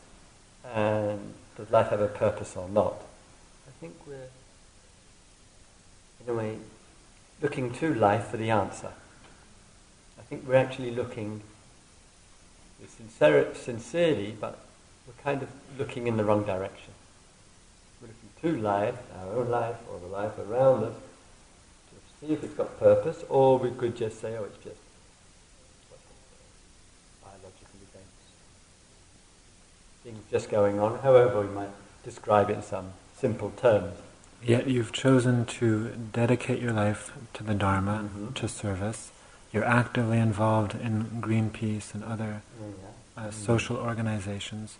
and 0.73 1.33
does 1.57 1.71
life 1.71 1.89
have 1.89 2.01
a 2.01 2.07
purpose 2.07 2.55
or 2.55 2.67
not, 2.69 2.95
I 3.67 3.71
think 3.79 3.95
we're 4.05 4.29
in 6.21 6.29
a 6.29 6.33
way, 6.33 6.57
looking 7.41 7.71
to 7.73 7.93
life 7.93 8.27
for 8.27 8.37
the 8.37 8.49
answer. 8.49 8.91
I 10.17 10.21
think 10.23 10.47
we're 10.47 10.55
actually 10.55 10.91
looking 10.91 11.41
sincerely, 12.87 14.35
but 14.39 14.59
we're 15.07 15.23
kind 15.23 15.43
of 15.43 15.49
looking 15.77 16.07
in 16.07 16.17
the 16.17 16.23
wrong 16.23 16.43
direction. 16.43 16.93
We're 18.01 18.07
looking 18.07 18.57
to 18.57 18.61
life, 18.61 18.97
our 19.19 19.37
own 19.37 19.49
life, 19.49 19.77
or 19.91 19.99
the 19.99 20.07
life 20.07 20.37
around 20.39 20.83
us, 20.83 20.95
to 21.89 22.27
see 22.27 22.33
if 22.33 22.43
it's 22.43 22.53
got 22.53 22.79
purpose, 22.79 23.23
or 23.29 23.59
we 23.59 23.71
could 23.71 23.95
just 23.95 24.19
say, 24.19 24.35
oh, 24.37 24.45
it's 24.45 24.63
just 24.63 24.77
biological 27.21 27.79
events, 27.91 28.23
things 30.05 30.19
just 30.29 30.49
going 30.51 30.79
on, 30.79 30.99
however 30.99 31.41
we 31.41 31.47
might 31.47 31.69
describe 32.03 32.51
it 32.51 32.57
in 32.57 32.61
some 32.61 32.91
simple 33.17 33.49
terms. 33.57 33.91
Yet 34.43 34.67
you've 34.67 34.91
chosen 34.91 35.45
to 35.59 35.89
dedicate 36.13 36.61
your 36.61 36.73
life 36.73 37.11
to 37.33 37.43
the 37.43 37.55
Dharma, 37.55 38.03
Mhm. 38.07 38.35
to 38.35 38.47
service. 38.47 39.11
You're 39.51 39.65
actively 39.65 40.19
involved 40.19 40.75
in 40.75 41.05
Greenpeace 41.21 41.95
and 41.95 42.03
other 42.03 42.43
Yeah. 42.61 43.23
uh, 43.23 43.27
Mm. 43.29 43.33
social 43.33 43.77
organizations. 43.77 44.77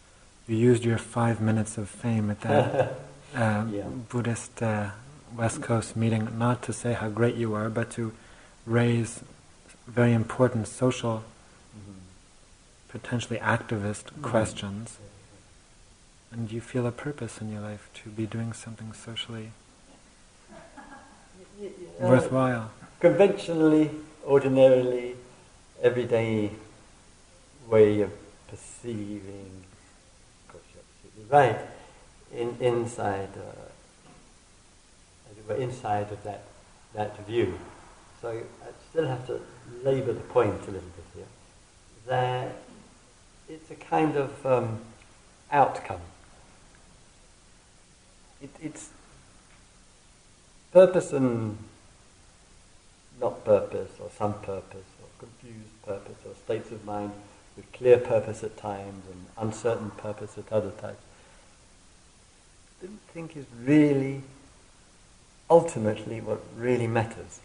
You 0.47 0.57
used 0.57 0.83
your 0.85 0.99
five 0.99 1.41
minutes 1.41 1.75
of 1.79 1.89
fame 1.89 2.29
at 2.29 2.41
that 2.41 2.69
uh, 3.35 3.65
Yeah. 3.71 3.87
Buddhist 4.09 4.61
uh, 4.61 4.91
West 5.35 5.63
Coast 5.63 5.95
meeting 5.95 6.37
not 6.37 6.61
to 6.67 6.71
say 6.71 6.93
how 6.93 7.09
great 7.09 7.33
you 7.35 7.55
are, 7.55 7.69
but 7.69 7.89
to 7.97 8.11
raise 8.67 9.21
very 9.87 10.13
important 10.13 10.67
social, 10.67 11.23
Mhm. 11.75 11.97
potentially 12.89 13.39
activist 13.39 14.05
Mhm. 14.13 14.21
questions. 14.21 14.97
And 16.35 16.51
you 16.51 16.59
feel 16.59 16.85
a 16.85 16.91
purpose 16.91 17.39
in 17.39 17.49
your 17.49 17.61
life 17.61 17.89
to 18.03 18.09
be 18.09 18.25
doing 18.25 18.51
something 18.51 18.91
socially 18.91 19.51
uh, 20.51 21.65
worthwhile. 22.01 22.71
Conventionally, 22.99 23.89
ordinarily, 24.25 25.15
everyday 25.81 26.51
way 27.69 28.01
of 28.01 28.11
perceiving, 28.49 29.63
of 30.47 30.51
course 30.51 30.63
you're 30.73 30.83
absolutely 30.91 31.25
right, 31.31 31.61
in, 32.33 32.57
inside, 32.59 33.29
uh, 33.37 33.71
as 35.31 35.37
it 35.37 35.47
were, 35.47 35.55
inside 35.55 36.11
of 36.11 36.21
that, 36.23 36.43
that 36.93 37.25
view. 37.25 37.57
So 38.21 38.27
I 38.27 38.71
still 38.89 39.07
have 39.07 39.25
to 39.27 39.39
labour 39.85 40.11
the 40.11 40.19
point 40.19 40.61
a 40.63 40.71
little 40.71 40.81
bit 40.81 41.05
here, 41.15 41.31
that 42.07 42.57
it's 43.47 43.71
a 43.71 43.75
kind 43.75 44.17
of 44.17 44.45
um, 44.45 44.79
outcome. 45.49 46.01
It, 48.45 48.51
it's 48.61 48.89
purpose 50.71 51.11
and 51.13 51.57
not 53.19 53.43
purpose, 53.43 53.93
or 53.99 54.11
some 54.15 54.33
purpose, 54.35 54.85
or 55.01 55.07
confused 55.17 55.81
purpose, 55.83 56.17
or 56.27 56.35
states 56.35 56.71
of 56.71 56.85
mind 56.85 57.11
with 57.55 57.71
clear 57.73 57.97
purpose 57.97 58.43
at 58.43 58.55
times 58.55 59.03
and 59.11 59.25
uncertain 59.37 59.89
purpose 59.91 60.37
at 60.37 60.53
other 60.53 60.69
times. 60.69 60.99
I 62.83 62.85
don't 62.85 62.99
think 63.13 63.35
is 63.35 63.47
really 63.63 64.21
ultimately 65.49 66.21
what 66.21 66.43
really 66.55 66.87
matters. 66.87 67.39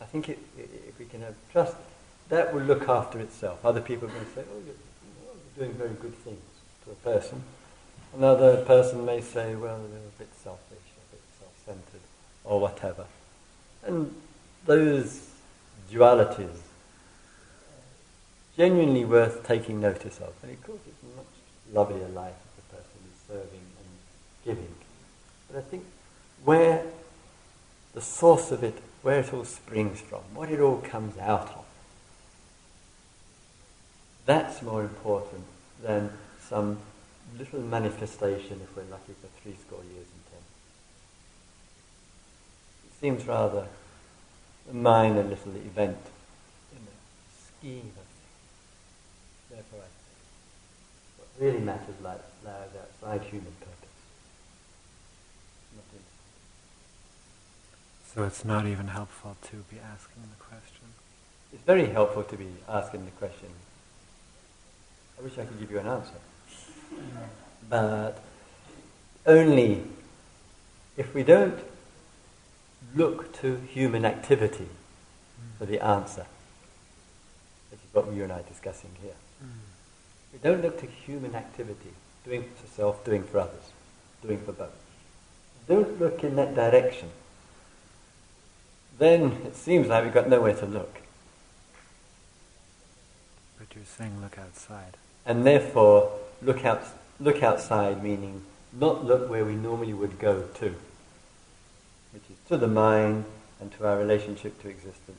I 0.00 0.04
think 0.04 0.28
it, 0.28 0.38
if 0.56 1.00
we 1.00 1.06
can 1.06 1.22
have 1.22 1.34
trust, 1.50 1.74
that 2.28 2.54
will 2.54 2.62
look 2.62 2.88
after 2.88 3.18
itself. 3.18 3.64
Other 3.64 3.80
people 3.80 4.06
may 4.06 4.24
say, 4.36 4.44
oh, 4.48 4.62
you're, 4.64 4.76
you're 5.56 5.66
doing 5.66 5.76
very 5.76 5.94
good 6.00 6.14
things 6.18 6.38
to 6.84 6.92
a 6.92 6.94
person. 6.94 7.42
Another 8.14 8.62
person 8.64 9.06
may 9.06 9.20
say, 9.20 9.54
well, 9.54 9.78
they're 9.78 9.98
a 9.98 10.18
bit 10.18 10.28
selfish, 10.42 10.60
a 10.70 11.14
bit 11.14 11.22
self-centered, 11.40 12.06
or 12.44 12.60
whatever. 12.60 13.06
And 13.84 14.14
those 14.66 15.28
dualities 15.90 16.58
genuinely 18.56 19.04
worth 19.04 19.46
taking 19.46 19.80
notice 19.80 20.18
of. 20.18 20.34
And 20.42 20.52
of 20.52 20.62
course, 20.62 20.80
it's 20.86 21.02
a 21.02 21.16
much 21.16 21.26
lovelier 21.72 22.08
life 22.08 22.34
if 22.58 22.68
the 22.68 22.76
person 22.76 23.00
is 23.12 23.20
serving 23.26 23.60
and 23.78 23.88
giving. 24.44 24.74
But 25.50 25.58
I 25.58 25.62
think 25.62 25.84
where 26.44 26.84
the 27.94 28.00
source 28.00 28.50
of 28.52 28.62
it, 28.62 28.78
where 29.02 29.20
it 29.20 29.32
all 29.32 29.44
springs 29.44 30.00
from, 30.00 30.20
what 30.34 30.50
it 30.50 30.60
all 30.60 30.78
comes 30.78 31.16
out 31.18 31.48
of, 31.48 31.64
that's 34.26 34.62
more 34.62 34.82
important 34.82 35.44
than 35.82 36.10
some 36.48 36.78
little 37.38 37.60
manifestation, 37.60 38.60
if 38.62 38.76
we're 38.76 38.90
lucky, 38.90 39.14
for 39.20 39.28
three 39.42 39.56
score 39.66 39.82
years 39.84 40.06
and 40.06 40.24
ten. 40.30 40.42
It 42.86 42.92
seems 43.00 43.26
rather 43.26 43.66
a 44.70 44.74
minor 44.74 45.22
little 45.22 45.54
event 45.56 45.98
in 46.72 46.84
the 46.84 46.92
scheme 47.34 47.92
of 47.96 48.06
things. 48.06 49.50
Therefore, 49.50 49.80
I 49.80 49.90
say, 49.90 50.16
what 51.18 51.28
really 51.40 51.64
matters 51.64 52.00
lies, 52.02 52.20
lies 52.44 52.70
outside 52.80 53.22
human 53.28 53.52
purpose. 53.60 53.96
Not 55.74 55.84
in 55.92 56.04
So 58.14 58.24
it's 58.24 58.44
not 58.44 58.66
even 58.66 58.88
helpful 58.88 59.36
to 59.50 59.56
be 59.70 59.78
asking 59.78 60.22
the 60.22 60.44
question. 60.44 60.86
It's 61.52 61.64
very 61.64 61.86
helpful 61.86 62.24
to 62.24 62.36
be 62.36 62.48
asking 62.68 63.04
the 63.04 63.10
question. 63.12 63.48
I 65.18 65.22
wish 65.22 65.38
I 65.38 65.44
could 65.44 65.60
give 65.60 65.70
you 65.70 65.78
an 65.78 65.86
answer. 65.86 66.20
But 67.68 68.22
only 69.26 69.82
if 70.96 71.14
we 71.14 71.22
don't 71.22 71.58
look 72.94 73.32
to 73.40 73.56
human 73.56 74.04
activity 74.04 74.68
for 75.58 75.66
the 75.66 75.80
answer, 75.80 76.26
which 77.70 77.80
is 77.80 77.94
what 77.94 78.12
you 78.14 78.24
and 78.24 78.32
I 78.32 78.40
are 78.40 78.42
discussing 78.42 78.90
here. 79.00 79.14
We 80.32 80.38
don't 80.38 80.62
look 80.62 80.80
to 80.80 80.86
human 80.86 81.34
activity, 81.34 81.90
doing 82.24 82.44
for 82.56 82.66
self, 82.66 83.04
doing 83.04 83.22
for 83.22 83.40
others, 83.40 83.70
doing 84.22 84.38
for 84.38 84.52
both. 84.52 84.70
Don't 85.68 86.00
look 86.00 86.24
in 86.24 86.36
that 86.36 86.54
direction. 86.54 87.10
Then 88.98 89.32
it 89.46 89.56
seems 89.56 89.88
like 89.88 90.04
we've 90.04 90.12
got 90.12 90.28
nowhere 90.28 90.54
to 90.54 90.66
look. 90.66 91.00
But 93.58 93.68
you're 93.74 93.84
saying 93.84 94.20
look 94.20 94.38
outside. 94.38 94.96
And 95.24 95.46
therefore, 95.46 96.18
look, 96.42 96.64
out, 96.64 96.82
look 97.20 97.42
outside, 97.42 98.02
meaning 98.02 98.42
not 98.72 99.04
look 99.04 99.28
where 99.28 99.44
we 99.44 99.54
normally 99.54 99.92
would 99.92 100.18
go 100.18 100.42
to, 100.42 100.74
which 102.12 102.24
is 102.30 102.36
to 102.48 102.56
the 102.56 102.68
mind 102.68 103.24
and 103.60 103.72
to 103.72 103.86
our 103.86 103.98
relationship 103.98 104.60
to 104.62 104.68
existence. 104.68 105.18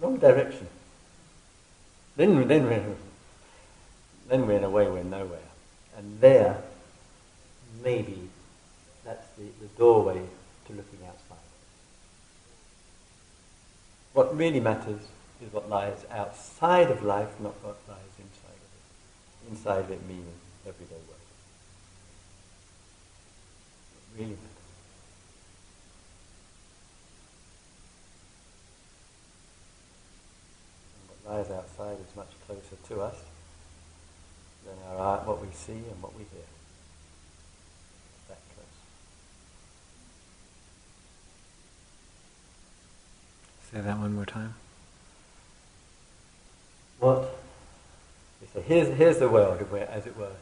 Wrong 0.00 0.16
direction. 0.16 0.66
Then, 2.16 2.46
then, 2.48 2.64
we're, 2.64 2.84
then 4.28 4.46
we're 4.46 4.58
in 4.58 4.64
a 4.64 4.70
way 4.70 4.88
we're 4.88 5.02
nowhere. 5.02 5.38
And 5.96 6.20
there, 6.20 6.62
maybe, 7.82 8.28
that's 9.04 9.26
the, 9.38 9.44
the 9.60 9.68
doorway 9.78 10.20
to 10.66 10.72
looking 10.72 11.00
outside. 11.06 11.38
What 14.12 14.36
really 14.36 14.60
matters 14.60 15.00
is 15.42 15.52
what 15.52 15.68
lies 15.68 16.04
outside 16.10 16.90
of 16.90 17.02
life, 17.02 17.28
not 17.40 17.54
what 17.62 17.78
lies. 17.88 17.98
Inside 19.50 19.90
it 19.90 20.00
meaning 20.06 20.38
everyday 20.64 20.94
work. 20.94 21.18
What 23.92 24.20
really 24.20 24.30
matters. 24.30 24.46
And 30.94 31.02
what 31.08 31.36
lies 31.36 31.50
outside 31.50 31.98
is 31.98 32.16
much 32.16 32.30
closer 32.46 32.76
to 32.88 33.00
us 33.02 33.16
than 34.64 34.74
our 34.88 34.98
art, 34.98 35.26
what 35.26 35.40
we 35.42 35.48
see 35.52 35.72
and 35.72 36.00
what 36.00 36.14
we 36.14 36.20
hear. 36.20 36.48
That 38.28 38.38
close. 38.54 38.78
Say 43.72 43.80
that 43.80 43.98
one 43.98 44.14
more 44.14 44.26
time. 44.26 44.54
What? 47.00 47.39
Here's, 48.66 48.96
here's 48.96 49.18
the 49.18 49.28
world, 49.28 49.66
as 49.90 50.06
it 50.06 50.16
were, 50.16 50.32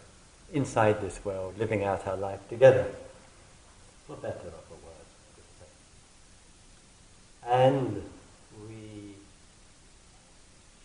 inside 0.53 1.01
this 1.01 1.25
world, 1.25 1.59
living 1.59 1.85
out 1.85 2.07
our 2.07 2.17
life 2.17 2.47
together. 2.49 2.87
For 4.07 4.17
better 4.17 4.49
or 4.49 4.63
for 4.69 4.79
worse. 4.87 5.13
And 7.47 8.03
we 8.67 9.15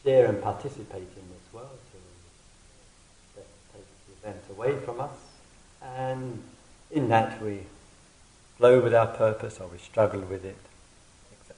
share 0.04 0.28
and 0.28 0.41
participate 0.41 1.02
in 1.02 1.28
this 1.30 1.54
world 1.54 1.80
to 1.91 3.41
take 3.78 3.86
the 4.08 4.30
event 4.30 4.43
away 4.50 4.78
from 4.84 5.00
us. 5.00 5.17
And 5.82 6.43
in 6.91 7.10
that 7.10 7.41
we 7.41 7.62
flow 8.58 8.80
with 8.80 8.93
our 8.93 9.08
purpose 9.08 9.60
or 9.60 9.67
we 9.67 9.78
struggle 9.78 10.22
with 10.22 10.46
it, 10.46 10.56
etc. 11.32 11.56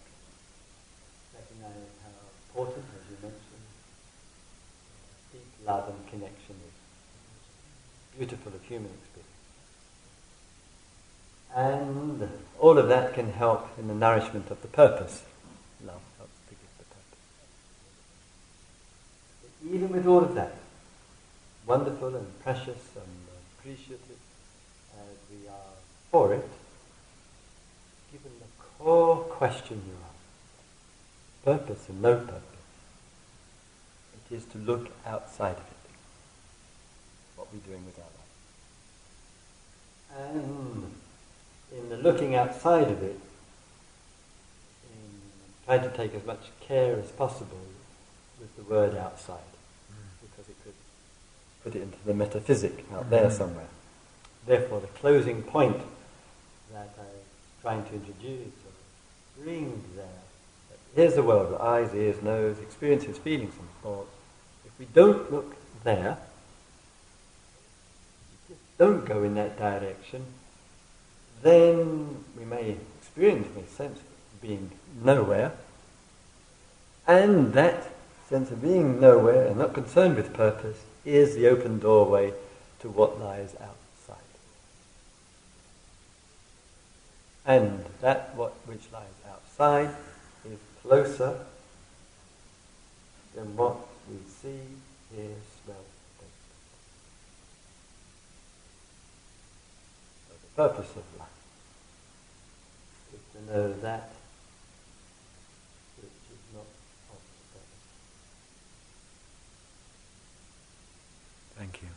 Recognize 1.34 1.92
how 2.02 2.64
important, 2.64 2.86
as 2.96 3.10
you 3.10 3.18
mentioned, 3.22 3.66
deep 5.34 5.46
love 5.66 5.90
and 5.90 6.08
connection 6.08 6.56
is 6.68 6.74
beautiful 8.18 8.54
of 8.54 8.64
human 8.64 8.92
experience. 8.92 9.26
And 11.56 12.30
all 12.60 12.78
of 12.78 12.88
that 12.90 13.14
can 13.14 13.32
help 13.32 13.70
in 13.80 13.88
the 13.88 13.94
nourishment 13.94 14.52
of 14.52 14.62
the 14.62 14.68
purpose. 14.68 15.24
Love 15.86 16.02
helps 16.18 16.40
to 16.50 16.56
give 16.56 16.78
the 16.78 16.86
purpose. 16.86 17.20
But 19.42 19.74
even 19.74 19.90
with 19.90 20.06
all 20.06 20.24
of 20.24 20.36
that, 20.36 20.56
wonderful 21.66 22.16
and 22.16 22.28
precious 22.44 22.96
and 22.96 23.28
appreciative 23.58 24.20
as 24.94 25.18
we 25.32 25.48
are 25.48 25.76
for 26.12 26.34
it, 26.34 26.50
given 28.12 28.32
the 28.40 28.64
core 28.84 29.18
question 29.24 29.82
you 29.88 29.94
ask, 30.04 31.60
purpose 31.60 31.90
and 31.90 32.02
no 32.02 32.16
purpose, 32.18 32.55
it 34.30 34.36
is 34.36 34.46
to 34.46 34.58
look 34.58 34.90
outside 35.06 35.56
of 35.56 35.58
it, 35.58 35.90
what 37.36 37.48
we're 37.54 37.60
doing 37.60 37.86
with 37.86 38.00
our 38.00 38.06
life. 40.24 40.32
And 40.34 40.92
in 41.78 41.90
the 41.90 41.98
looking 41.98 42.36
outside 42.36 42.90
of 42.90 43.04
it, 43.04 43.20
in 44.92 45.22
trying 45.66 45.82
to 45.82 45.90
take 45.96 46.14
as 46.16 46.26
much 46.26 46.52
care 46.62 46.98
as 46.98 47.12
possible 47.12 47.60
with 48.40 48.56
the 48.56 48.64
word 48.64 48.96
outside, 48.96 49.38
mm. 49.92 49.98
because 50.22 50.50
it 50.50 50.56
could 50.64 50.74
put 51.64 51.76
it 51.76 51.82
into 51.82 51.98
the 52.06 52.14
metaphysic 52.14 52.86
out 52.94 53.10
there 53.10 53.26
mm-hmm. 53.26 53.38
somewhere. 53.38 53.68
Therefore, 54.46 54.80
the 54.80 54.88
closing 54.88 55.42
point 55.42 55.82
that 56.72 56.94
I'm 56.98 57.06
trying 57.62 57.84
to 57.84 57.94
introduce 57.94 58.54
or 58.66 59.44
bring 59.44 59.84
there, 59.96 60.06
that 60.70 60.78
here's 60.96 61.16
the 61.16 61.24
world 61.24 61.60
eyes, 61.60 61.94
ears, 61.94 62.22
nose, 62.22 62.60
experiences, 62.60 63.18
feelings, 63.18 63.54
and 63.60 63.68
thoughts. 63.82 64.15
We 64.78 64.86
don't 64.94 65.32
look 65.32 65.56
there, 65.84 66.18
don't 68.78 69.06
go 69.06 69.24
in 69.24 69.36
that 69.36 69.58
direction, 69.58 70.26
then 71.42 72.24
we 72.38 72.44
may 72.44 72.78
experience, 73.00 73.48
may 73.56 73.66
sense 73.68 74.00
of 74.00 74.42
being 74.42 74.72
nowhere, 75.02 75.54
and 77.08 77.54
that 77.54 77.90
sense 78.28 78.52
of 78.52 78.62
being 78.62 79.00
nowhere 79.00 79.48
and 79.48 79.58
not 79.58 79.74
concerned 79.74 80.16
with 80.16 80.34
purpose 80.34 80.84
is 81.06 81.36
the 81.36 81.48
open 81.48 81.80
doorway 81.80 82.34
to 82.80 82.90
what 82.90 83.20
lies 83.20 83.56
outside. 83.62 84.18
And 87.46 87.86
that 88.02 88.36
what 88.36 88.54
which 88.66 88.92
lies 88.92 89.04
outside 89.30 89.96
is 90.44 90.58
closer 90.82 91.46
than 93.36 93.56
what 93.56 93.78
we 94.10 94.18
see, 94.28 94.60
hear, 95.16 95.36
smell, 95.64 95.86
taste. 96.20 96.32
The 100.30 100.48
purpose 100.56 100.92
of 100.92 101.20
life 101.20 101.28
is 103.14 103.22
to 103.34 103.54
know 103.54 103.74
that 103.82 104.10
which 105.98 106.12
is 106.32 106.44
not 106.54 106.68
of 107.12 107.22
the. 107.54 107.60
Thank 111.60 111.82
you. 111.82 111.90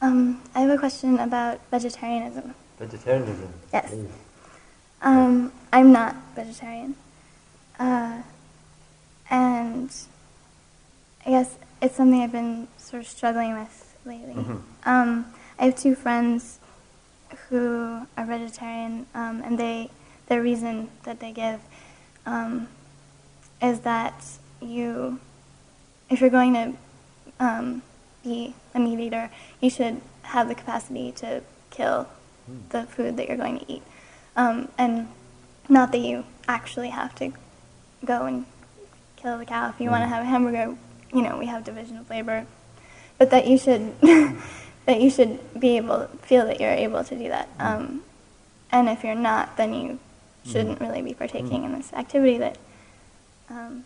Um, 0.00 0.40
I 0.52 0.61
have 0.72 0.78
a 0.78 0.80
question 0.80 1.18
about 1.18 1.60
vegetarianism. 1.70 2.54
Vegetarianism. 2.78 3.52
Yes. 3.72 3.94
Um, 5.02 5.52
I'm 5.72 5.92
not 5.92 6.16
vegetarian. 6.34 6.94
Uh, 7.78 8.22
and 9.30 9.94
I 11.26 11.30
guess 11.30 11.56
it's 11.80 11.96
something 11.96 12.20
I've 12.20 12.32
been 12.32 12.68
sort 12.78 13.02
of 13.02 13.08
struggling 13.08 13.54
with 13.54 13.96
lately. 14.04 14.34
Mhm. 14.34 14.62
Um, 14.84 15.26
I 15.58 15.66
have 15.66 15.76
two 15.76 15.94
friends 15.94 16.58
who 17.48 18.06
are 18.16 18.24
vegetarian, 18.24 19.06
um, 19.14 19.42
and 19.44 19.58
they 19.58 19.90
their 20.28 20.42
reason 20.42 20.88
that 21.02 21.20
they 21.20 21.32
give 21.32 21.60
um, 22.24 22.68
is 23.60 23.80
that 23.80 24.14
you, 24.60 25.18
if 26.08 26.20
you're 26.20 26.30
going 26.30 26.54
to 26.54 26.72
um, 27.40 27.82
be 28.22 28.54
a 28.74 28.78
meat 28.78 29.00
eater, 29.00 29.30
you 29.60 29.68
should 29.68 30.00
have 30.22 30.48
the 30.48 30.54
capacity 30.54 31.12
to 31.12 31.42
kill 31.70 32.08
the 32.70 32.84
food 32.84 33.16
that 33.16 33.28
you're 33.28 33.36
going 33.36 33.58
to 33.60 33.72
eat, 33.72 33.82
um, 34.36 34.68
and 34.76 35.08
not 35.68 35.92
that 35.92 35.98
you 36.00 36.24
actually 36.48 36.90
have 36.90 37.14
to 37.16 37.32
go 38.04 38.24
and 38.26 38.44
kill 39.16 39.38
the 39.38 39.44
cow 39.44 39.68
if 39.68 39.80
you 39.80 39.88
want 39.90 40.02
to 40.02 40.06
Mm. 40.06 40.10
have 40.10 40.22
a 40.22 40.26
hamburger. 40.26 40.76
You 41.12 41.22
know, 41.22 41.38
we 41.38 41.46
have 41.46 41.62
division 41.64 41.96
of 41.98 42.08
labor, 42.10 42.46
but 43.18 43.30
that 43.30 43.46
you 43.46 43.56
should 43.58 43.94
that 44.86 45.00
you 45.00 45.10
should 45.10 45.38
be 45.58 45.76
able 45.76 46.06
feel 46.22 46.46
that 46.46 46.60
you're 46.60 46.70
able 46.70 47.04
to 47.04 47.16
do 47.16 47.28
that. 47.28 47.48
Um, 47.58 48.02
and 48.70 48.88
if 48.88 49.04
you're 49.04 49.14
not, 49.14 49.56
then 49.56 49.72
you 49.74 49.98
shouldn't 50.44 50.80
really 50.80 51.02
be 51.02 51.14
partaking 51.14 51.62
in 51.64 51.72
this 51.72 51.92
activity. 51.92 52.38
That 52.38 52.58
um, 53.50 53.84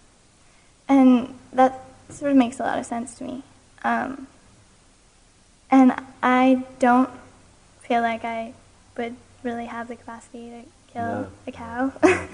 and 0.88 1.34
that 1.52 1.82
sort 2.08 2.30
of 2.30 2.36
makes 2.38 2.58
a 2.60 2.62
lot 2.62 2.78
of 2.78 2.86
sense 2.86 3.16
to 3.16 3.24
me. 3.24 3.42
Um, 3.84 4.26
and 5.70 5.92
I 6.22 6.64
don't 6.78 7.10
feel 7.80 8.02
like 8.02 8.24
I 8.24 8.52
would 8.96 9.16
really 9.42 9.66
have 9.66 9.88
the 9.88 9.96
capacity 9.96 10.50
to 10.50 10.62
kill 10.92 11.02
No. 11.22 11.28
a 11.46 11.52
cow. 11.52 11.92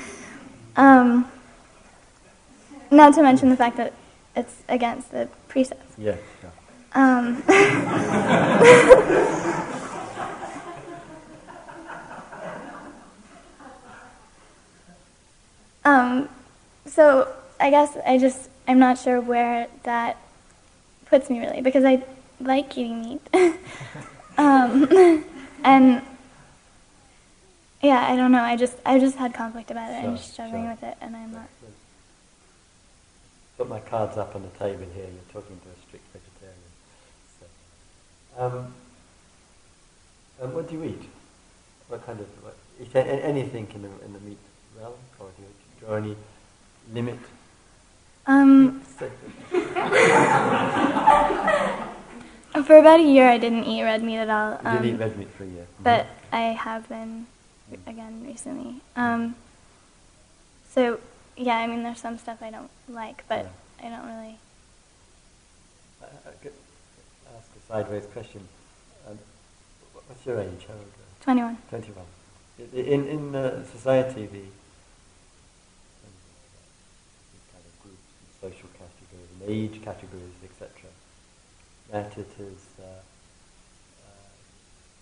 um, 0.77 1.31
not 2.91 3.15
to 3.15 3.23
mention 3.23 3.49
the 3.49 3.57
fact 3.57 3.77
that 3.77 3.93
it's 4.37 4.63
against 4.69 5.11
the 5.11 5.29
precepts. 5.49 5.95
Yeah. 5.99 6.17
yeah. 6.43 6.51
Um, 6.95 7.43
um, 15.85 16.29
so 16.87 17.29
I 17.59 17.71
guess 17.71 17.97
I 18.07 18.19
just 18.19 18.49
I'm 18.69 18.79
not 18.79 18.99
sure 18.99 19.21
where 19.21 19.69
that 19.85 20.19
puts 21.07 21.31
me 21.31 21.41
really 21.41 21.63
because 21.63 21.85
I 21.85 22.03
like 22.45 22.77
eating 22.77 23.03
meat, 23.03 23.21
um, 24.39 24.89
and 25.65 26.03
yeah, 27.83 28.07
I 28.09 28.17
don't 28.17 28.33
know. 28.33 28.43
I 28.43 28.57
just 28.57 28.77
I 28.85 28.99
just 28.99 29.17
had 29.17 29.35
conflict 29.35 29.71
about 29.71 29.91
it. 29.91 30.05
I'm 30.05 30.17
just 30.17 30.33
struggling 30.33 30.65
sure. 30.65 30.71
with 30.71 30.83
it, 30.83 30.97
and 31.01 31.17
I'm 31.17 31.33
not. 31.33 31.49
Put 33.59 33.69
my 33.69 33.81
cards 33.81 34.17
up 34.17 34.35
on 34.35 34.43
the 34.43 34.49
table 34.59 34.87
here. 34.95 35.05
You're 35.05 35.33
talking 35.33 35.61
to 35.61 35.69
a 35.69 35.87
strict 35.87 36.05
vegetarian. 36.13 36.59
So, 37.39 38.45
um, 38.45 38.75
and 40.41 40.55
what 40.55 40.69
do 40.69 40.77
you 40.77 40.85
eat? 40.85 41.03
what 41.93 42.05
kind 42.07 42.19
of, 42.21 42.27
what, 42.43 42.57
is 42.81 42.89
there 42.93 43.07
anything 43.23 43.69
in 43.75 43.83
the, 43.83 43.89
in 44.03 44.15
the 44.15 44.21
meat 44.21 44.39
realm, 44.79 44.95
or 45.19 45.27
do 45.37 45.43
you 45.43 45.49
draw 45.79 45.97
any 45.97 46.17
limit? 46.91 47.19
Um, 48.27 48.81
for 52.65 52.77
about 52.77 53.01
a 53.01 53.03
year, 53.03 53.29
I 53.29 53.39
didn't 53.39 53.65
eat 53.65 53.83
red 53.83 54.03
meat 54.03 54.19
at 54.19 54.31
all. 54.31 54.53
You 54.53 54.79
didn't 54.79 54.85
eat 54.87 54.93
Um, 54.95 54.99
red 55.01 55.17
meat 55.19 55.31
for 55.31 55.45
a 55.45 55.47
year. 55.47 55.67
but 55.81 56.07
I 56.33 56.41
have 56.67 56.89
been 56.89 57.27
again 57.87 58.25
recently. 58.27 58.81
Um, 58.97 59.35
so 60.69 61.01
yeah, 61.37 61.57
I 61.57 61.67
mean, 61.67 61.83
there's 61.83 62.01
some 62.01 62.19
stuff 62.19 62.39
I 62.43 62.51
don't 62.51 62.71
like, 62.89 63.25
but 63.29 63.51
I 63.83 63.89
don't 63.89 64.07
really. 64.07 64.39
I, 66.03 66.07
I 66.29 66.33
could 66.43 66.53
ask 67.37 67.49
a 67.57 67.61
sideways 67.73 68.07
question. 68.13 68.47
Um, 69.09 69.19
what's 70.07 70.25
your 70.27 70.41
age? 70.41 70.67
How 70.69 70.75
old? 70.75 70.93
Twenty-one. 71.21 71.57
21. 71.71 72.05
In, 72.75 73.09
in 73.09 73.35
uh, 73.35 73.65
society, 73.65 74.27
the 74.27 74.39
um, 76.05 76.15
kind 77.53 77.65
of 77.65 77.83
groups, 77.83 78.07
and 78.21 78.53
social 78.53 78.69
categories, 78.77 79.31
and 79.41 79.51
age 79.51 79.83
categories, 79.83 80.37
etc., 80.45 80.82
that 81.93 82.17
it 82.17 82.31
is 82.41 82.59
uh, 82.81 82.85
uh, 82.85 84.29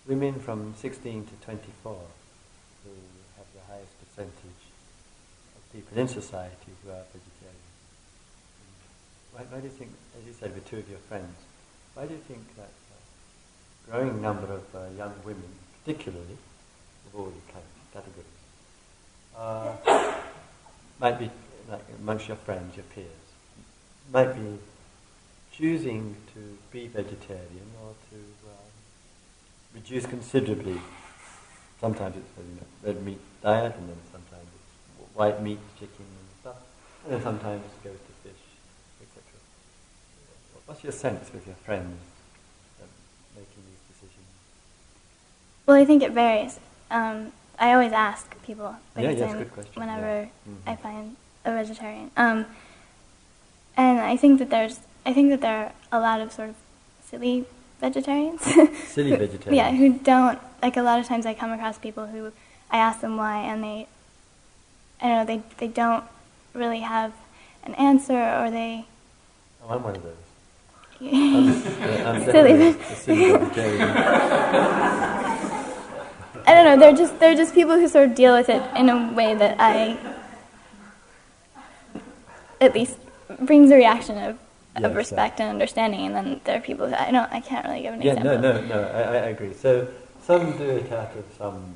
women 0.07 0.37
from 0.39 0.75
16 0.75 1.25
to 1.25 1.45
24 1.45 1.93
who 2.83 2.91
have 3.37 3.47
the 3.55 3.73
highest 3.73 3.93
percentage 4.03 4.63
of 5.55 5.73
people 5.73 5.97
in 5.97 6.07
society 6.09 6.71
who 6.83 6.91
are 6.91 7.03
vegetarian. 7.15 7.71
Why, 9.31 9.41
why 9.49 9.59
do 9.59 9.63
you 9.63 9.71
think, 9.71 9.91
as 10.19 10.27
you 10.27 10.33
said 10.37 10.53
with 10.53 10.69
two 10.69 10.79
of 10.79 10.89
your 10.89 10.99
friends, 11.07 11.33
why 11.93 12.05
do 12.05 12.13
you 12.13 12.19
think 12.27 12.43
that 12.57 12.75
uh, 12.91 13.89
growing 13.89 14.21
number 14.21 14.51
of 14.51 14.63
uh, 14.75 14.89
young 14.97 15.13
women, 15.23 15.47
particularly 15.83 16.37
of 17.07 17.19
all 17.19 17.31
categories, 17.93 18.25
uh, 19.37 19.75
might 20.99 21.17
be 21.17 21.31
like 21.69 21.85
amongst 21.99 22.27
your 22.27 22.37
friends, 22.37 22.75
your 22.75 22.85
peers, 22.93 23.07
might 24.11 24.35
be 24.35 24.59
choosing 25.71 26.15
to 26.33 26.57
be 26.71 26.87
vegetarian 26.87 27.67
or 27.83 27.93
to 28.09 28.15
um, 28.49 28.71
reduce 29.75 30.07
considerably. 30.07 30.79
Sometimes 31.79 32.15
it's 32.17 32.33
a 32.39 32.41
you 32.41 32.55
know, 32.55 32.67
red 32.83 33.05
meat 33.05 33.19
diet, 33.43 33.75
and 33.77 33.87
then 33.89 33.97
sometimes 34.11 34.47
it's 34.47 35.15
white 35.15 35.41
meat, 35.43 35.59
chicken, 35.79 35.93
and 35.99 36.27
stuff, 36.41 36.55
and 37.03 37.13
then 37.13 37.21
sometimes 37.21 37.61
it 37.63 37.83
goes 37.83 37.93
to 37.99 38.13
fish, 38.27 38.41
etc. 39.01 39.21
What's 40.65 40.83
your 40.83 40.93
sense 40.93 41.31
with 41.31 41.45
your 41.45 41.55
friends 41.57 41.99
um, 42.81 42.87
making 43.35 43.61
these 43.69 43.83
decisions? 43.95 44.25
Well, 45.67 45.77
I 45.77 45.85
think 45.85 46.01
it 46.01 46.11
varies. 46.11 46.59
Um, 46.89 47.31
I 47.59 47.73
always 47.73 47.91
ask 47.91 48.25
people 48.43 48.75
Yeah, 48.97 49.03
like, 49.03 49.03
yeah, 49.03 49.09
it's 49.11 49.21
a 49.21 49.25
I'm- 49.27 49.37
good 49.37 49.53
question, 49.53 49.79
whenever 49.79 50.07
yeah. 50.23 50.25
Mhm. 50.49 50.71
I 50.71 50.75
find 50.75 51.15
a 51.45 51.51
vegetarian. 51.53 52.09
Um, 52.17 52.45
and 53.77 53.99
I 53.99 54.17
think 54.17 54.39
that 54.39 54.49
there's, 54.49 54.79
I 55.05 55.13
think 55.13 55.29
that 55.29 55.41
there 55.41 55.57
are 55.65 55.71
a 55.91 55.99
lot 55.99 56.21
of 56.21 56.31
sort 56.31 56.49
of 56.49 56.55
silly 57.05 57.45
vegetarians. 57.79 58.41
Silly 58.43 59.09
Who- 59.11 59.17
vegetarians. 59.17 59.55
Yeah, 59.57 59.71
who 59.71 59.93
don't 59.99 60.39
like. 60.61 60.77
A 60.77 60.81
lot 60.81 60.99
of 60.99 61.05
times, 61.07 61.25
I 61.25 61.33
come 61.33 61.51
across 61.51 61.77
people 61.77 62.07
who 62.07 62.31
I 62.69 62.77
ask 62.77 63.01
them 63.01 63.17
why, 63.17 63.37
and 63.41 63.63
they, 63.63 63.87
I 65.01 65.07
don't 65.07 65.17
know, 65.17 65.25
they 65.25 65.41
they 65.57 65.67
don't 65.67 66.03
really 66.53 66.81
have 66.81 67.13
an 67.63 67.73
answer, 67.75 68.13
or 68.13 68.51
they. 68.51 68.85
Oh, 69.63 69.69
I'm 69.73 69.83
one 69.83 69.95
of 69.95 70.03
those. 70.03 70.13
I'm, 71.01 71.07
yeah, 71.07 72.09
I'm 72.11 72.23
Silly 72.23 72.53
definitely 72.53 72.71
veg- 72.73 72.81
a 72.81 72.95
silly 72.95 73.31
vegetarian. 73.31 73.81
I 76.45 76.53
don't 76.55 76.65
know. 76.65 76.77
They're 76.77 76.95
just 76.95 77.19
they're 77.19 77.35
just 77.35 77.53
people 77.55 77.75
who 77.75 77.87
sort 77.87 78.09
of 78.09 78.15
deal 78.15 78.35
with 78.35 78.49
it 78.49 78.61
in 78.75 78.89
a 78.89 79.11
way 79.13 79.33
that 79.35 79.55
I, 79.59 79.97
at 82.59 82.73
least, 82.75 82.97
brings 83.39 83.71
a 83.71 83.75
reaction 83.75 84.17
of, 84.17 84.37
Yeah, 84.79 84.87
of 84.87 84.95
respect 84.95 85.39
and 85.39 85.49
understanding. 85.49 86.05
And 86.05 86.15
then 86.15 86.41
there 86.45 86.57
are 86.57 86.61
people 86.61 86.87
who 86.87 86.95
I 86.95 87.11
don't 87.11 87.31
I 87.31 87.41
can't 87.41 87.65
really 87.67 87.81
give 87.81 87.93
an 87.93 88.01
Yeah, 88.01 88.13
example. 88.13 88.41
no, 88.41 88.61
no, 88.61 88.67
no. 88.67 88.81
I, 88.87 89.01
I 89.01 89.15
agree. 89.29 89.53
So 89.53 89.87
some 90.23 90.57
do 90.57 90.63
it 90.63 90.91
out 90.91 91.15
of 91.15 91.25
some, 91.37 91.75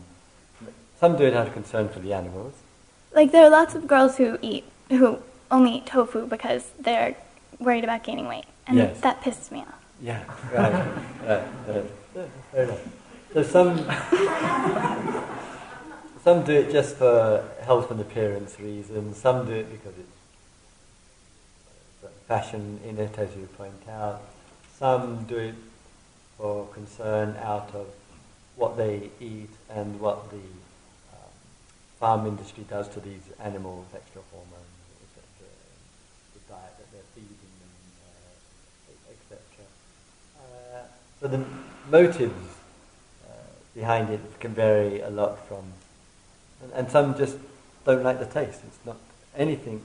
some 0.99 1.17
do 1.17 1.23
it 1.25 1.33
out 1.33 1.47
of 1.47 1.53
concern 1.53 1.89
for 1.89 1.99
the 1.99 2.13
animals. 2.13 2.53
Like 3.13 3.31
there 3.31 3.43
are 3.45 3.49
lots 3.49 3.75
of 3.75 3.87
girls 3.87 4.17
who 4.17 4.37
eat 4.41 4.63
who 4.89 5.19
only 5.51 5.77
eat 5.77 5.85
tofu 5.85 6.25
because 6.27 6.71
they're 6.79 7.15
worried 7.59 7.83
about 7.83 8.03
gaining 8.03 8.27
weight, 8.27 8.45
and 8.67 8.77
Yes. 8.77 8.99
that 9.01 9.21
pisses 9.21 9.51
me 9.51 9.59
off. 9.61 9.73
Yeah, 10.01 10.23
right. 10.53 10.73
right, 11.25 11.43
right. 11.67 12.29
Fair 12.51 12.63
enough. 12.63 12.79
So 13.33 13.43
some, 13.43 13.77
some 16.23 16.43
do 16.43 16.53
it 16.53 16.71
just 16.71 16.95
for 16.97 17.43
health 17.63 17.91
and 17.91 17.99
appearance 17.99 18.59
reasons. 18.59 19.17
Some 19.17 19.45
do 19.45 19.53
it 19.53 19.69
because 19.71 19.97
it's 19.97 20.14
fashion 22.27 22.79
in 22.87 22.97
it, 22.97 23.17
as 23.17 23.35
you 23.35 23.47
point 23.57 23.87
out. 23.89 24.21
Some 24.77 25.25
do 25.25 25.37
it 25.37 25.55
for 26.37 26.65
concern 26.73 27.35
out 27.41 27.71
of 27.73 27.87
what 28.55 28.77
they 28.77 29.09
eat 29.19 29.49
and 29.69 29.99
what 29.99 30.29
the 30.31 30.37
um, 30.37 31.31
farm 31.99 32.25
industry 32.25 32.65
does 32.69 32.87
to 32.89 32.99
these 32.99 33.21
animals, 33.39 33.85
extra 33.93 34.21
hormones, 34.31 34.75
etc. 35.03 35.47
The 36.33 36.53
diet 36.53 36.77
that 36.77 36.91
they're 36.91 37.09
feeding 37.13 37.53
them, 37.61 37.73
uh, 38.89 39.11
etc. 39.11 39.39
Uh, 40.39 40.83
so 41.21 41.27
the 41.27 41.45
motives 41.89 42.57
uh, 43.29 43.33
behind 43.73 44.09
it 44.09 44.21
can 44.39 44.53
vary 44.53 45.01
a 45.01 45.09
lot 45.09 45.47
from, 45.47 45.63
and, 46.63 46.71
and 46.73 46.91
some 46.91 47.17
just 47.17 47.37
don't 47.85 48.03
like 48.03 48.19
the 48.19 48.25
taste. 48.25 48.61
It's 48.65 48.85
not 48.85 48.97
anything 49.37 49.81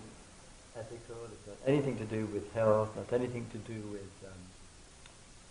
anything 1.71 1.97
to 1.99 2.05
do 2.05 2.27
with 2.27 2.53
health. 2.53 2.91
Not 2.97 3.13
anything 3.13 3.47
to 3.53 3.59
do 3.59 3.81
with 3.93 4.13
um, 4.25 4.41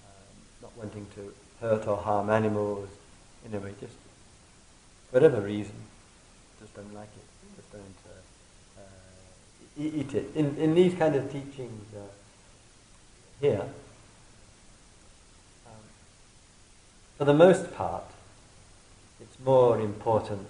um, 0.06 0.36
not 0.62 0.78
wanting 0.78 1.08
to 1.16 1.34
hurt 1.62 1.88
or 1.88 1.98
harm 1.98 2.30
animals. 2.30 2.90
In 3.46 3.52
way, 3.62 3.74
just 3.80 3.94
whatever 5.12 5.40
reason, 5.40 5.76
just 6.60 6.76
don't 6.76 6.94
like 6.94 7.08
it. 7.16 7.56
Just 7.56 7.72
don't 7.72 8.00
uh, 8.06 8.82
uh, 8.82 9.78
eat 9.78 10.14
it. 10.14 10.36
In 10.36 10.58
in 10.58 10.76
these 10.76 10.94
kind 10.94 11.16
of 11.16 11.32
teachings 11.32 11.86
uh, 11.96 12.02
here. 13.40 13.66
Um, 15.66 15.86
for 17.18 17.26
the 17.26 17.34
most 17.34 17.74
part, 17.74 18.04
it's 19.22 19.40
more 19.40 19.80
important 19.80 20.48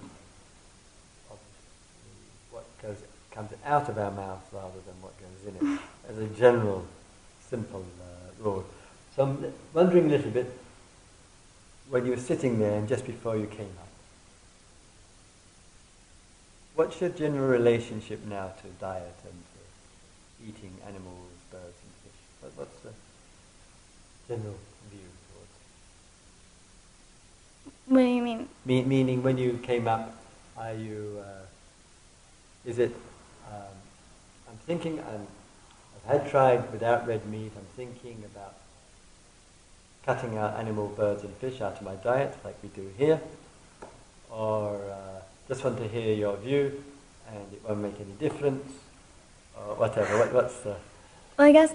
what 2.51 2.65
goes 2.81 2.97
comes 3.31 3.51
out 3.65 3.87
of 3.87 3.97
our 3.97 4.11
mouth 4.11 4.41
rather 4.51 4.81
than 4.85 4.95
what 5.01 5.13
in 5.47 5.55
it, 5.55 5.79
as 6.09 6.17
a 6.17 6.27
general, 6.27 6.85
simple 7.49 7.85
uh, 8.01 8.43
rule. 8.43 8.65
So 9.15 9.23
I'm 9.23 9.53
wondering 9.73 10.05
a 10.05 10.09
little 10.09 10.31
bit 10.31 10.51
when 11.89 12.05
you 12.05 12.11
were 12.11 12.17
sitting 12.17 12.59
there 12.59 12.77
and 12.77 12.87
just 12.87 13.05
before 13.05 13.35
you 13.35 13.47
came 13.47 13.73
up. 13.79 13.87
What's 16.75 17.01
your 17.01 17.09
general 17.09 17.47
relationship 17.47 18.23
now 18.25 18.53
to 18.61 18.67
diet 18.79 19.15
and 19.25 19.33
to 19.33 20.47
eating 20.47 20.71
animals, 20.87 21.33
birds, 21.51 21.75
and 21.83 21.91
fish? 22.03 22.53
What's 22.55 22.79
the 22.79 22.91
general 24.27 24.55
view 24.89 24.99
towards 25.33 25.51
What 27.87 27.99
do 27.99 28.05
you 28.05 28.21
mean? 28.21 28.47
Me- 28.65 28.83
meaning, 28.83 29.23
when 29.23 29.37
you 29.37 29.59
came 29.63 29.87
up, 29.87 30.15
are 30.57 30.73
you? 30.73 31.21
Uh, 31.21 31.45
is 32.65 32.79
it? 32.79 32.95
Um, 33.51 33.78
thinking. 34.69 34.99
I'm, 34.99 35.25
I've 35.95 36.21
had 36.21 36.29
tried 36.29 36.71
without 36.71 37.07
red 37.07 37.25
meat. 37.25 37.51
I'm 37.57 37.65
thinking 37.75 38.23
about 38.31 38.53
cutting 40.05 40.37
out 40.37 40.59
animal, 40.59 40.89
birds, 40.89 41.23
and 41.23 41.33
fish 41.37 41.59
out 41.59 41.77
of 41.77 41.81
my 41.81 41.95
diet, 41.95 42.37
like 42.43 42.55
we 42.61 42.69
do 42.69 42.87
here, 42.95 43.19
or 44.29 44.75
uh, 44.75 45.21
just 45.47 45.63
want 45.63 45.79
to 45.79 45.87
hear 45.87 46.13
your 46.13 46.37
view, 46.37 46.83
and 47.27 47.51
it 47.51 47.61
won't 47.67 47.79
make 47.79 47.99
any 47.99 48.13
difference, 48.19 48.71
or 49.57 49.73
whatever. 49.73 50.19
What, 50.19 50.33
what's 50.33 50.59
the? 50.59 50.75
Well, 51.35 51.47
I 51.47 51.51
guess 51.51 51.73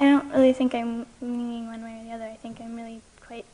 I 0.00 0.04
don't 0.04 0.30
really 0.30 0.54
think 0.54 0.74
I'm 0.74 1.04
leaning 1.20 1.66
one 1.66 1.82
way 1.82 2.00
or 2.00 2.04
the 2.04 2.12
other. 2.12 2.24
I 2.24 2.36
think 2.36 2.58
I'm 2.62 2.74
really 2.74 3.02
quite 3.20 3.44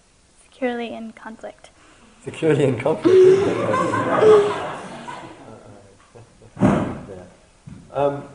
securely 0.45 0.95
in 0.95 1.11
conflict. 1.11 1.71
Securely 2.25 2.65
in 2.65 2.79
conflict. 2.79 3.17
isn't 3.17 3.49
it? 3.49 4.75
yeah. 6.61 7.25
Um, 7.95 8.29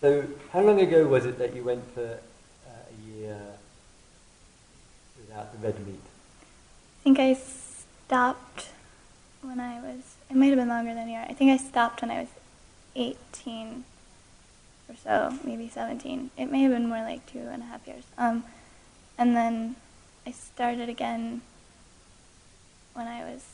so, 0.00 0.24
how 0.52 0.60
long 0.60 0.80
ago 0.80 1.06
was 1.06 1.24
it 1.24 1.38
that 1.38 1.54
you 1.54 1.62
went 1.62 1.84
for 1.94 2.04
uh, 2.04 2.70
a 2.70 3.10
year 3.10 3.40
without 5.16 5.52
the 5.52 5.66
red 5.66 5.86
meat? 5.86 6.00
I 6.04 7.02
think 7.04 7.18
I 7.20 7.34
stopped 7.34 8.70
when 9.42 9.60
I 9.60 9.80
was, 9.80 10.16
it 10.28 10.36
might 10.36 10.46
have 10.46 10.56
been 10.58 10.68
longer 10.68 10.92
than 10.94 11.08
a 11.08 11.10
year. 11.12 11.26
I 11.28 11.32
think 11.32 11.50
I 11.52 11.56
stopped 11.56 12.02
when 12.02 12.10
I 12.10 12.20
was 12.20 12.28
18 12.96 13.84
or 14.88 14.96
so, 14.96 15.38
maybe 15.44 15.68
17. 15.68 16.30
It 16.36 16.50
may 16.50 16.62
have 16.62 16.72
been 16.72 16.88
more 16.88 17.02
like 17.02 17.24
two 17.26 17.38
and 17.38 17.62
a 17.62 17.66
half 17.66 17.86
years. 17.86 18.04
Um, 18.18 18.44
and 19.16 19.36
then 19.36 19.76
I 20.26 20.32
started 20.32 20.88
again 20.88 21.42
when 22.94 23.06
I 23.06 23.24
was 23.24 23.44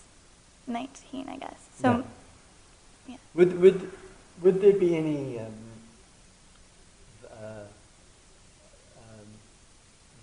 19, 0.66 1.28
I 1.28 1.36
guess. 1.36 1.68
So, 1.80 1.91
Yeah. 1.91 2.03
Yeah. 3.09 3.16
Would, 3.34 3.61
would, 3.61 3.90
would 4.42 4.61
there 4.61 4.74
be 4.74 4.96
any 4.96 5.38
um, 5.40 5.46
uh, 7.32 7.64
um, 8.98 9.26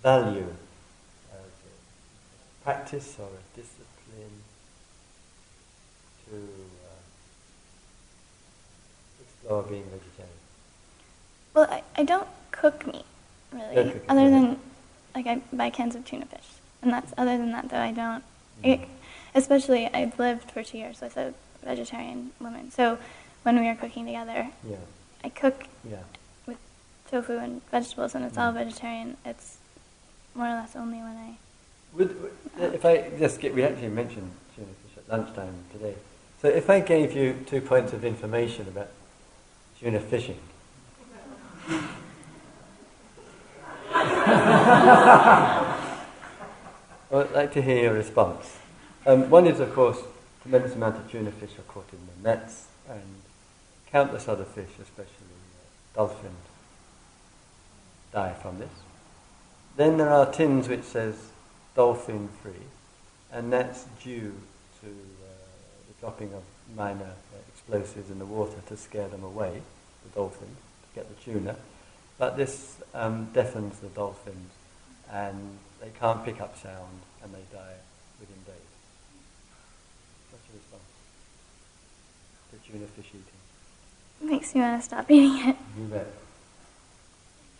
value 0.02 0.46
of 1.32 1.38
a 1.38 2.64
practice 2.64 3.16
or 3.18 3.26
a 3.26 3.56
discipline 3.56 4.42
to 6.30 6.36
uh, 6.36 7.00
explore 9.22 9.62
being 9.64 9.84
vegetarian? 9.84 10.32
well, 11.54 11.66
I, 11.70 11.82
I 11.96 12.04
don't 12.04 12.28
cook 12.50 12.86
meat, 12.86 13.04
really, 13.52 14.00
other 14.08 14.30
than, 14.30 14.58
like, 15.14 15.26
I 15.26 15.40
buy 15.52 15.70
cans 15.70 15.94
of 15.94 16.04
tuna 16.04 16.26
fish. 16.26 16.40
And 16.82 16.92
that's, 16.92 17.12
other 17.16 17.38
than 17.38 17.50
that, 17.52 17.68
though, 17.70 17.78
I 17.78 17.92
don't, 17.92 18.22
Mm. 18.62 18.72
it, 18.72 18.88
especially, 19.34 19.86
I 19.92 20.10
lived 20.16 20.50
for 20.50 20.62
two 20.62 20.78
years 20.78 21.02
with 21.02 21.16
a 21.18 21.34
vegetarian 21.62 22.30
woman. 22.40 22.70
So 22.70 22.98
when 23.42 23.58
we 23.60 23.68
are 23.68 23.76
cooking 23.76 24.06
together, 24.06 24.48
Yeah, 24.68 24.76
I 25.24 25.28
cook 25.28 25.64
yeah. 25.88 25.98
tofu 27.10 27.38
and 27.38 27.62
vegetables, 27.70 28.14
and 28.14 28.24
it's 28.24 28.36
all 28.36 28.50
Mm. 28.52 28.64
vegetarian. 28.64 29.16
It's 29.24 29.58
more 30.34 30.48
or 30.48 30.54
less 30.54 30.74
only 30.74 30.98
when 30.98 31.16
I. 31.16 31.36
Would, 31.96 32.20
would- 32.22 32.74
if 32.74 32.84
I 32.84 33.10
just 33.18 33.40
get, 33.40 33.54
we 33.54 33.62
actually 33.62 33.88
mentioned 33.88 34.30
tuna 34.54 34.68
fish 34.82 34.98
at 34.98 35.08
lunchtime 35.08 35.54
today. 35.72 35.94
So 36.42 36.48
if 36.48 36.68
I 36.68 36.80
gave 36.80 37.12
you 37.14 37.34
two 37.46 37.60
points 37.60 37.92
of 37.92 38.04
information 38.04 38.66
about 38.68 38.88
tuna 39.80 40.00
fishing, 40.00 40.38
I'd 47.12 47.30
like 47.32 47.52
to 47.52 47.62
hear 47.62 47.82
your 47.84 47.94
response. 47.94 48.56
Um, 49.06 49.30
one 49.30 49.46
is, 49.46 49.60
of 49.60 49.72
course, 49.74 49.98
tremendous 50.46 50.76
amount 50.76 50.96
of 50.96 51.10
tuna 51.10 51.32
fish 51.32 51.58
are 51.58 51.62
caught 51.62 51.88
in 51.92 51.98
the 52.06 52.28
nets, 52.28 52.66
and 52.88 53.02
countless 53.90 54.28
other 54.28 54.44
fish, 54.44 54.68
especially 54.80 55.10
uh, 55.10 55.96
dolphins, 55.96 56.46
die 58.12 58.32
from 58.34 58.58
this. 58.58 58.70
Then 59.76 59.96
there 59.96 60.10
are 60.10 60.30
tins 60.30 60.68
which 60.68 60.84
says 60.84 61.16
dolphin 61.74 62.28
free, 62.42 62.52
and 63.32 63.52
that's 63.52 63.86
due 64.02 64.34
to 64.82 64.86
uh, 64.86 65.28
the 65.88 66.00
dropping 66.00 66.32
of 66.32 66.42
minor 66.76 67.04
uh, 67.04 67.38
explosives 67.48 68.10
in 68.10 68.18
the 68.18 68.26
water 68.26 68.60
to 68.68 68.76
scare 68.76 69.08
them 69.08 69.24
away, 69.24 69.62
the 70.04 70.10
dolphins, 70.14 70.58
to 70.82 71.00
get 71.00 71.08
the 71.08 71.24
tuna. 71.24 71.56
But 72.18 72.36
this 72.36 72.76
um, 72.94 73.30
deafens 73.32 73.80
the 73.80 73.88
dolphins, 73.88 74.52
and 75.10 75.58
they 75.80 75.90
can't 75.98 76.24
pick 76.24 76.40
up 76.40 76.56
sound, 76.56 77.00
and 77.22 77.34
they 77.34 77.42
die 77.52 77.74
within 78.20 78.42
days. 78.46 78.62
What's 80.30 80.48
your 80.48 80.56
response 80.56 80.82
to 82.64 82.72
tuna 82.72 82.86
fish 82.86 83.06
eating? 83.10 84.28
Makes 84.30 84.54
me 84.54 84.60
want 84.60 84.80
to 84.80 84.84
stop 84.84 85.10
eating 85.10 85.48
it. 85.48 85.56
You 85.78 85.84
bet. 85.84 86.06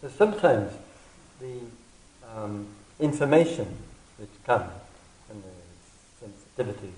So 0.00 0.08
sometimes 0.08 0.72
the 1.40 1.60
um, 2.34 2.66
information 3.00 3.66
which 4.18 4.30
comes 4.44 4.70
and 5.30 5.42
the 5.42 6.26
sensitivity 6.26 6.92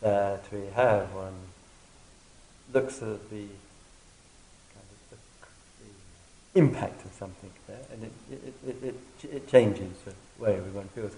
that 0.00 0.44
we 0.52 0.66
have 0.74 1.12
one 1.14 1.34
looks 2.72 3.02
at 3.02 3.30
the 3.30 3.46
kind 4.74 4.86
of 4.90 5.10
the, 5.10 5.16
the 5.80 6.60
impact 6.60 7.04
of 7.04 7.12
something 7.12 7.50
there, 7.66 7.78
and 7.92 8.04
it, 8.04 8.12
it, 8.30 8.54
it, 8.66 8.84
it, 8.84 9.34
it 9.34 9.48
changes 9.48 9.92
the 10.04 10.12
way 10.42 10.60
we 10.60 10.70
one 10.70 10.88
feels. 10.88 11.12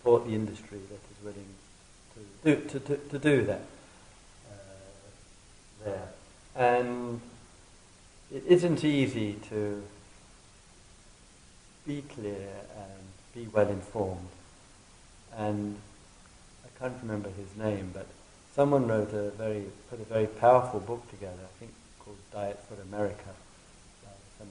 support 0.02 0.26
the 0.26 0.34
industry 0.34 0.80
that 0.90 0.96
is 0.96 1.24
willing 1.24 1.46
to 2.16 2.20
do, 2.44 2.70
to, 2.70 2.80
to, 2.80 2.98
to 3.10 3.20
do 3.20 3.46
that 3.46 3.62
uh, 4.52 5.86
there. 5.86 6.10
And 6.56 7.22
it 8.34 8.44
isn't 8.48 8.84
easy 8.84 9.34
to 9.50 9.84
be 11.86 12.02
clear 12.16 12.50
and 12.76 13.04
be 13.36 13.48
well 13.54 13.68
informed. 13.70 14.30
And 15.38 15.78
I 16.66 16.80
can't 16.80 16.98
remember 17.04 17.30
his 17.30 17.56
name, 17.56 17.92
but 17.94 18.08
someone 18.56 18.88
wrote 18.88 19.14
a 19.14 19.30
very, 19.32 19.66
put 19.92 20.00
a 20.00 20.06
very 20.06 20.26
powerful 20.26 20.80
book 20.80 21.08
together, 21.12 21.44
I 21.44 21.60
think 21.60 21.72
called 22.00 22.18
Diet 22.34 22.60
for 22.68 22.82
America, 22.82 23.30
uh. 24.08 24.46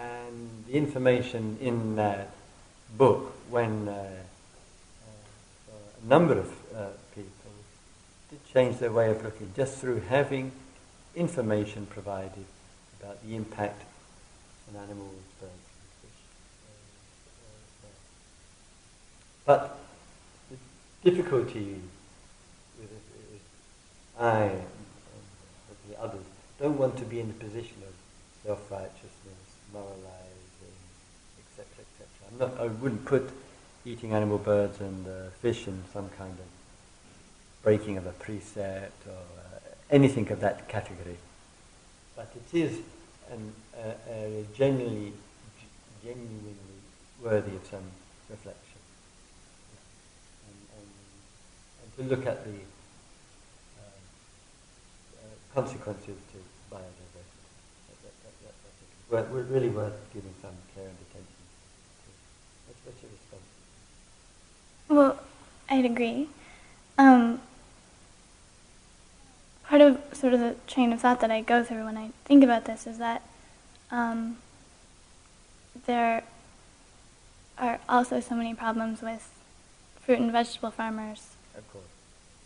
And 0.00 0.64
the 0.66 0.74
information 0.74 1.58
in 1.60 1.94
that 1.96 2.30
book, 2.96 3.34
when 3.50 3.88
uh, 3.88 3.92
uh, 3.92 5.72
a 6.02 6.08
number 6.08 6.38
of 6.38 6.46
uh, 6.74 6.86
people 7.14 7.32
did 8.30 8.38
change 8.52 8.78
their 8.78 8.92
way 8.92 9.10
of 9.10 9.22
looking 9.24 9.52
just 9.56 9.78
through 9.78 10.00
having 10.00 10.52
information 11.14 11.86
provided 11.86 12.44
about 13.00 13.22
the 13.26 13.34
impact 13.34 13.82
on 14.68 14.82
animals, 14.82 15.14
birds, 15.40 15.52
and. 17.82 17.92
But 19.44 19.78
the 20.50 20.56
difficulty 21.10 21.80
with 22.78 22.90
it 22.90 23.34
is 23.34 23.40
I 24.18 24.42
and 24.42 24.62
the 25.88 26.00
others 26.00 26.24
don't 26.60 26.78
want 26.78 26.98
to 26.98 27.04
be 27.04 27.20
in 27.20 27.28
the 27.28 27.34
position 27.34 27.76
of 27.86 27.94
self-righteousness, 28.44 29.12
etc. 29.72 29.84
I'm 29.86 30.17
not. 32.38 32.58
I 32.60 32.66
wouldn't 32.66 33.04
put 33.04 33.30
eating 33.84 34.12
animal, 34.12 34.38
birds, 34.38 34.80
and 34.80 35.06
uh, 35.06 35.30
fish 35.40 35.66
in 35.66 35.82
some 35.92 36.08
kind 36.10 36.32
of 36.32 36.46
breaking 37.62 37.96
of 37.96 38.06
a 38.06 38.12
precept 38.12 39.06
or 39.06 39.12
uh, 39.12 39.58
anything 39.90 40.30
of 40.30 40.40
that 40.40 40.68
category. 40.68 41.16
But 42.16 42.32
it 42.34 42.56
is 42.56 42.78
an, 43.30 43.52
uh, 43.76 43.92
genuinely, 44.54 45.12
genuinely 46.02 46.54
worthy 47.22 47.56
of 47.56 47.64
some 47.66 47.84
reflection. 48.28 48.80
And, 50.48 50.58
and, 50.78 50.88
and 51.82 51.88
to 51.96 52.16
look 52.16 52.26
at 52.26 52.44
the 52.44 52.58
uh, 53.78 53.82
uh, 55.16 55.54
consequences 55.54 56.16
to 56.32 56.38
biodiversity. 56.70 57.46
That, 57.88 57.98
that, 58.02 58.14
that, 58.22 58.34
that, 58.44 58.54
I 58.54 58.70
think 58.78 58.88
is 58.92 59.10
worth, 59.10 59.30
worth- 59.30 59.50
really 59.50 59.70
worth 59.70 59.98
giving 60.12 60.34
some 60.42 60.56
care 60.74 60.84
and 60.86 60.98
attention 61.10 61.38
to. 61.38 62.08
What's, 62.66 62.80
what's 62.84 63.02
your 63.02 63.10
response? 63.10 63.48
Well, 64.88 65.20
I'd 65.68 65.84
agree. 65.84 66.28
Um, 66.96 67.40
part 69.64 69.80
of 69.82 70.00
sort 70.12 70.32
of 70.34 70.40
the 70.40 70.56
train 70.66 70.92
of 70.92 71.00
thought 71.00 71.20
that 71.20 71.30
I 71.30 71.42
go 71.42 71.62
through 71.62 71.84
when 71.84 71.96
I 71.96 72.10
think 72.24 72.42
about 72.42 72.64
this 72.64 72.86
is 72.86 72.98
that 72.98 73.22
um, 73.90 74.38
there 75.86 76.22
are 77.58 77.78
also 77.88 78.20
so 78.20 78.34
many 78.34 78.54
problems 78.54 79.02
with 79.02 79.30
fruit 80.00 80.18
and 80.18 80.32
vegetable 80.32 80.70
farmers, 80.70 81.28
Of 81.56 81.70
course. 81.72 81.84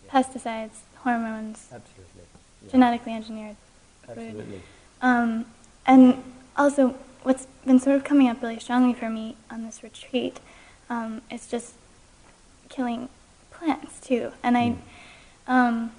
Yeah. 0.05 0.23
pesticides, 0.23 0.81
hormones, 0.97 1.69
Absolutely. 1.73 2.23
Yeah. 2.65 2.71
genetically 2.71 3.15
engineered 3.15 3.57
Absolutely. 4.09 4.63
Um, 5.01 5.47
and 5.87 6.23
also, 6.57 6.97
what's 7.23 7.47
been 7.65 7.79
sort 7.79 7.97
of 7.97 8.05
coming 8.05 8.29
up 8.29 8.43
really 8.43 8.59
strongly 8.59 8.95
for 8.95 9.09
me 9.09 9.37
on 9.51 9.65
this 9.65 9.83
retreat 9.83 10.41
um, 10.91 11.23
is 11.31 11.47
just 11.47 11.75
killing 12.73 13.09
plants 13.53 14.01
too. 14.01 14.33
And 14.43 14.57
I, 14.59 14.75
um, 15.47 15.93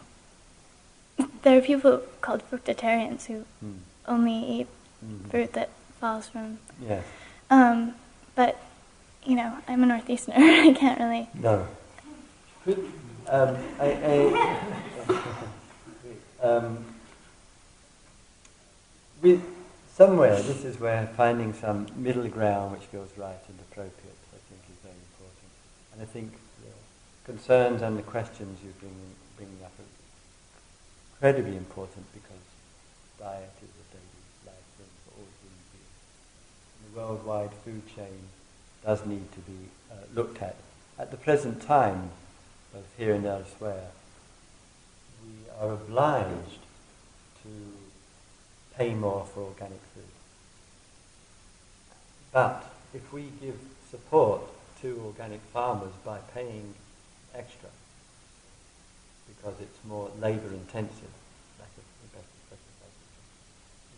there 1.43 1.57
are 1.57 1.61
people 1.61 2.01
called 2.21 2.41
fructitarians 2.49 3.25
who 3.27 3.45
Mm. 3.63 3.77
only 4.07 4.33
eat 4.33 4.67
Mhm. 5.05 5.29
fruit 5.29 5.53
that 5.53 5.69
falls 5.99 6.27
from. 6.27 6.59
Yes. 6.81 7.03
Um, 7.49 7.93
but 8.35 8.57
you 9.25 9.35
know, 9.37 9.57
I'm 9.69 9.83
a 9.83 9.85
northeasterner. 9.85 10.35
I 10.69 10.73
can't 10.73 10.99
really. 10.99 11.29
No. 11.33 11.65
Could, 12.65 12.91
um, 13.29 13.55
I, 13.79 13.87
I, 14.13 15.17
um, 16.47 16.83
with 19.21 19.41
somewhere, 19.95 20.35
this 20.41 20.65
is 20.65 20.79
where 20.79 21.07
finding 21.15 21.53
some 21.53 21.87
middle 21.95 22.27
ground 22.27 22.71
which 22.73 22.83
feels 22.91 23.09
right 23.17 23.39
and 23.47 23.57
appropriate, 23.71 24.19
I 24.33 24.39
think, 24.49 24.61
is 24.69 24.79
very 24.83 24.95
important. 25.11 25.51
And 25.93 26.01
I 26.01 26.05
think 26.05 26.33
concerns 27.25 27.81
and 27.81 27.97
the 27.97 28.03
questions 28.03 28.59
you 28.63 28.73
bring 28.79 28.95
bringing 29.37 29.63
up 29.63 29.71
are 29.79 29.85
incredibly 31.15 31.57
important 31.57 32.05
because 32.13 32.43
diet 33.19 33.51
is 33.61 33.69
a 33.69 33.87
daily 33.95 34.23
life 34.45 34.67
thing 34.77 34.91
for 35.05 35.19
all 35.19 35.27
human 35.41 35.63
beings. 35.71 35.97
And 36.77 36.93
the 36.93 36.99
worldwide 36.99 37.53
food 37.63 37.83
chain 37.95 38.29
does 38.85 39.05
need 39.05 39.31
to 39.31 39.39
be 39.39 39.69
uh, 39.91 39.95
looked 40.13 40.41
at. 40.41 40.55
At 40.99 41.11
the 41.11 41.17
present 41.17 41.61
time, 41.61 42.11
both 42.73 42.85
here 42.97 43.13
and 43.13 43.25
elsewhere, 43.25 43.89
we 45.23 45.49
are 45.59 45.73
obliged 45.73 46.59
to 47.43 47.49
pay 48.77 48.93
more 48.93 49.25
for 49.33 49.41
organic 49.41 49.81
food. 49.93 50.03
But 52.31 52.71
if 52.93 53.13
we 53.13 53.29
give 53.41 53.59
support 53.89 54.41
to 54.81 55.01
organic 55.05 55.41
farmers 55.53 55.93
by 56.03 56.17
paying 56.33 56.73
extra, 57.35 57.69
because 59.27 59.59
it's 59.61 59.77
more 59.85 60.09
labour 60.19 60.53
intensive, 60.53 61.09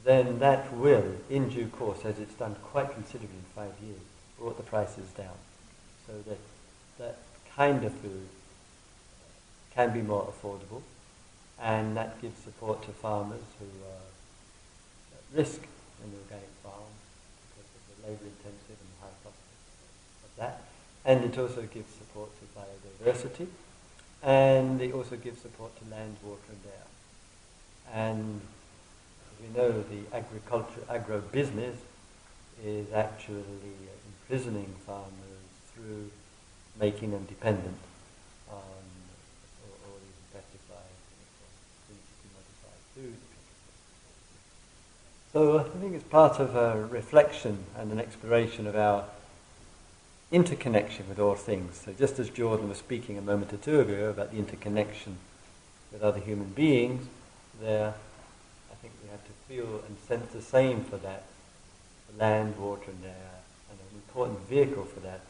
then 0.05 0.38
that 0.38 0.71
will, 0.71 1.15
in 1.31 1.49
due 1.49 1.65
course, 1.67 2.05
as 2.05 2.19
it's 2.19 2.36
done 2.36 2.55
quite 2.63 2.93
considerably 2.93 3.38
in 3.38 3.45
five 3.55 3.73
years, 3.83 3.99
brought 4.38 4.55
the 4.55 4.63
prices 4.63 5.09
down. 5.17 5.36
So 6.05 6.13
that 6.29 6.38
that 6.99 7.17
kind 7.55 7.83
of 7.83 7.91
food 7.91 8.27
can 9.73 9.91
be 9.91 10.01
more 10.01 10.31
affordable, 10.31 10.83
and 11.59 11.97
that 11.97 12.21
gives 12.21 12.38
support 12.43 12.83
to 12.83 12.91
farmers 12.91 13.41
who 13.59 13.65
are 13.65 14.05
at 15.17 15.38
risk 15.38 15.61
in 16.03 16.11
the 16.11 16.17
organic 16.17 16.53
farm 16.63 16.93
because 17.49 17.69
of 17.73 17.83
the 17.89 18.07
labour 18.07 18.25
intensive 18.25 18.77
and 18.77 18.93
high 19.01 19.17
cost 19.23 19.36
of 20.23 20.31
that. 20.38 20.61
And 21.03 21.25
it 21.25 21.38
also 21.38 21.63
gives 21.63 21.91
support 21.95 22.29
to 22.39 22.45
biodiversity, 23.04 23.48
and 24.24 24.82
it 24.82 24.93
also 24.93 25.16
gives 25.16 25.41
support 25.41 25.72
to 25.80 25.89
land, 25.91 26.16
water, 26.24 26.39
and 26.50 26.60
air. 26.66 26.86
And 27.93 28.41
as 29.32 29.48
we 29.48 29.58
know, 29.58 29.84
the 29.84 30.16
agriculture, 30.16 30.82
agro-business 30.89 31.78
is 32.64 32.91
actually 32.93 33.43
imprisoning 34.08 34.74
farmers 34.86 35.12
through 35.74 36.10
making 36.80 37.12
them 37.12 37.26
dependent 37.26 37.78
on 38.50 38.58
all 38.58 39.98
these 40.00 40.24
pesticides 40.34 41.04
and 41.89 42.00
modified 42.34 42.82
food. 42.96 43.16
So 45.34 45.60
I 45.60 45.80
think 45.80 45.93
it's 45.93 46.04
part 46.04 46.39
of 46.39 46.56
a 46.56 46.86
reflection 46.86 47.66
and 47.78 47.91
an 47.91 48.00
exploration 48.00 48.68
of 48.68 48.76
our 48.76 49.04
interconnection 50.32 51.07
with 51.07 51.19
all 51.19 51.36
things. 51.36 51.82
So 51.86 51.93
just 51.93 52.19
as 52.19 52.30
Jordan 52.30 52.69
was 52.69 52.78
speaking 52.78 53.17
a 53.17 53.21
moment 53.21 53.53
or 53.53 53.57
two 53.57 53.80
ago 53.80 54.09
about 54.09 54.32
the 54.32 54.38
interconnection 54.38 55.17
with 55.91 56.01
other 56.01 56.19
human 56.19 56.49
beings, 56.49 57.05
there 57.61 57.93
I 58.71 58.76
think 58.82 58.93
we 59.03 59.09
have 59.09 59.23
to 59.26 59.32
feel 59.47 59.84
and 59.88 59.97
sense 60.07 60.32
the 60.34 60.41
same 60.41 60.84
for 60.84 60.97
that. 60.97 61.23
the 62.11 62.23
Land, 62.23 62.57
water 62.57 62.91
and 62.91 63.05
air, 63.05 63.39
and 63.69 63.80
an 63.80 63.95
important 63.95 64.39
vehicle 64.47 64.86
for 64.86 64.99
that 65.01 65.21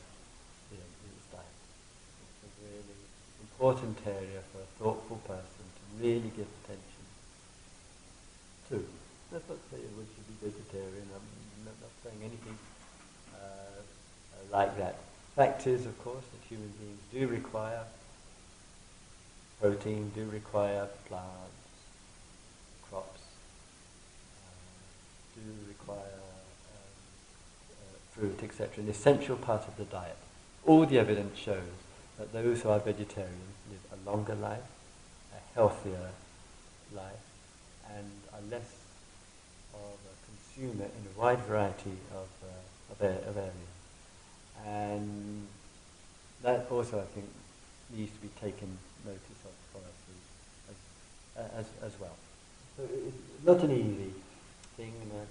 important 3.58 3.98
area 4.06 4.44
for 4.52 4.60
a 4.60 4.70
thoughtful 4.84 5.16
person 5.24 5.64
to 5.64 6.04
really 6.04 6.30
give 6.36 6.48
attention 6.64 7.04
to. 8.68 8.84
That's 9.32 9.48
not 9.48 9.58
saying 9.72 9.88
we 9.96 10.04
should 10.12 10.28
be 10.28 10.52
vegetarian, 10.52 11.08
I'm 11.16 11.24
not, 11.64 11.74
saying 12.04 12.20
anything 12.20 12.58
like 14.52 14.78
that. 14.78 14.96
Fact 15.36 15.68
is, 15.68 15.86
of 15.86 15.98
course, 16.04 16.24
that 16.32 16.48
human 16.48 16.72
beings 16.80 17.02
do 17.12 17.28
require 17.28 17.84
protein, 19.60 20.12
do 20.16 20.26
require 20.32 20.88
plants, 21.08 21.30
crops, 22.90 23.22
uh, 24.46 25.36
do 25.36 25.42
require 25.68 25.98
um, 25.98 26.84
uh, 27.72 27.98
fruit, 28.12 28.40
etc., 28.44 28.84
an 28.84 28.90
essential 28.90 29.36
part 29.36 29.68
of 29.68 29.76
the 29.78 29.86
diet. 29.86 30.18
All 30.66 30.86
the 30.86 31.00
evidence 31.00 31.38
shows 31.38 31.76
that 32.18 32.32
those 32.32 32.62
who 32.62 32.70
are 32.70 32.80
vegetarians 32.80 33.56
live 33.70 34.00
a 34.00 34.10
longer 34.10 34.36
life, 34.36 34.64
a 35.34 35.56
healthier 35.56 36.12
life, 36.94 37.26
and 37.96 38.12
are 38.34 38.42
less 38.50 38.72
of 39.74 40.00
a 40.06 40.16
consumer 40.26 40.86
in 40.86 41.08
a 41.16 41.20
wide 41.20 41.40
variety 41.40 41.98
of, 42.14 42.28
uh, 42.44 43.06
of, 43.06 43.28
of 43.28 43.38
areas. 43.38 43.75
And 44.66 45.48
that 46.42 46.68
also, 46.72 47.00
I 47.00 47.06
think, 47.14 47.28
needs 47.96 48.12
to 48.12 48.20
be 48.20 48.30
taken 48.40 48.78
notice 49.06 49.22
of 49.46 49.82
as, 51.38 51.52
as, 51.60 51.66
as 51.84 52.00
well. 52.00 52.16
So 52.78 52.84
it's 52.84 53.46
not 53.46 53.62
an 53.64 53.72
easy 53.72 54.14
thing, 54.78 54.94
and 55.02 55.12
I, 55.14 55.24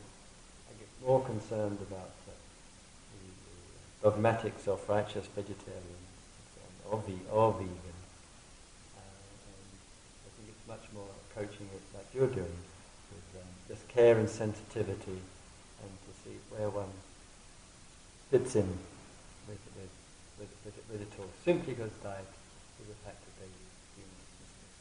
get 0.78 0.89
more 1.07 1.22
concerned 1.24 1.78
about 1.89 2.14
uh, 2.28 2.32
the 4.03 4.11
dogmatic 4.11 4.55
self-righteous 4.59 5.26
vegetarian 5.35 6.03
or, 6.91 7.03
ve- 7.07 7.28
or 7.30 7.53
vegan. 7.53 7.99
Uh, 8.97 9.01
I 9.01 10.30
think 10.37 10.49
it's 10.49 10.68
much 10.68 10.85
more 10.95 11.09
approaching 11.30 11.66
it 11.74 11.82
like 11.97 12.07
you're 12.14 12.26
doing, 12.26 12.57
with 13.12 13.43
um, 13.43 13.49
just 13.68 13.87
care 13.89 14.18
and 14.18 14.28
sensitivity, 14.28 15.20
and 15.82 15.91
to 16.07 16.12
see 16.24 16.37
where 16.51 16.70
one 16.70 16.93
fits 18.30 18.57
in 18.57 18.78
with, 19.49 19.62
with, 19.76 19.92
with, 20.38 20.53
with, 20.64 20.74
it, 20.78 20.84
with 20.90 21.03
it 21.03 21.12
all. 21.18 21.30
Simply 21.45 21.74
because 21.74 21.92
diet 22.03 22.28
is 22.82 22.88
a 22.90 22.99
fact 23.07 23.22
of 23.22 23.32
daily 23.38 23.64
human 23.97 24.18
existence. 24.18 24.76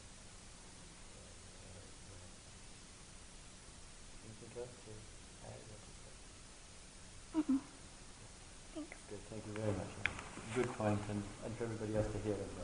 Anything 4.24 4.52
else 4.60 4.74
to 4.84 4.92
add? 5.48 5.62
Mm-mm. 7.34 7.60
Thanks. 8.74 8.96
Good, 9.10 9.22
thank 9.30 9.42
you 9.46 9.54
very 9.60 9.74
much 9.76 9.94
good 10.54 10.72
point 10.78 11.00
and, 11.10 11.22
and 11.44 11.56
for 11.56 11.64
everybody 11.64 11.96
else 11.96 12.06
to 12.06 12.18
hear 12.22 12.34
as 12.34 12.52
well. 12.56 12.63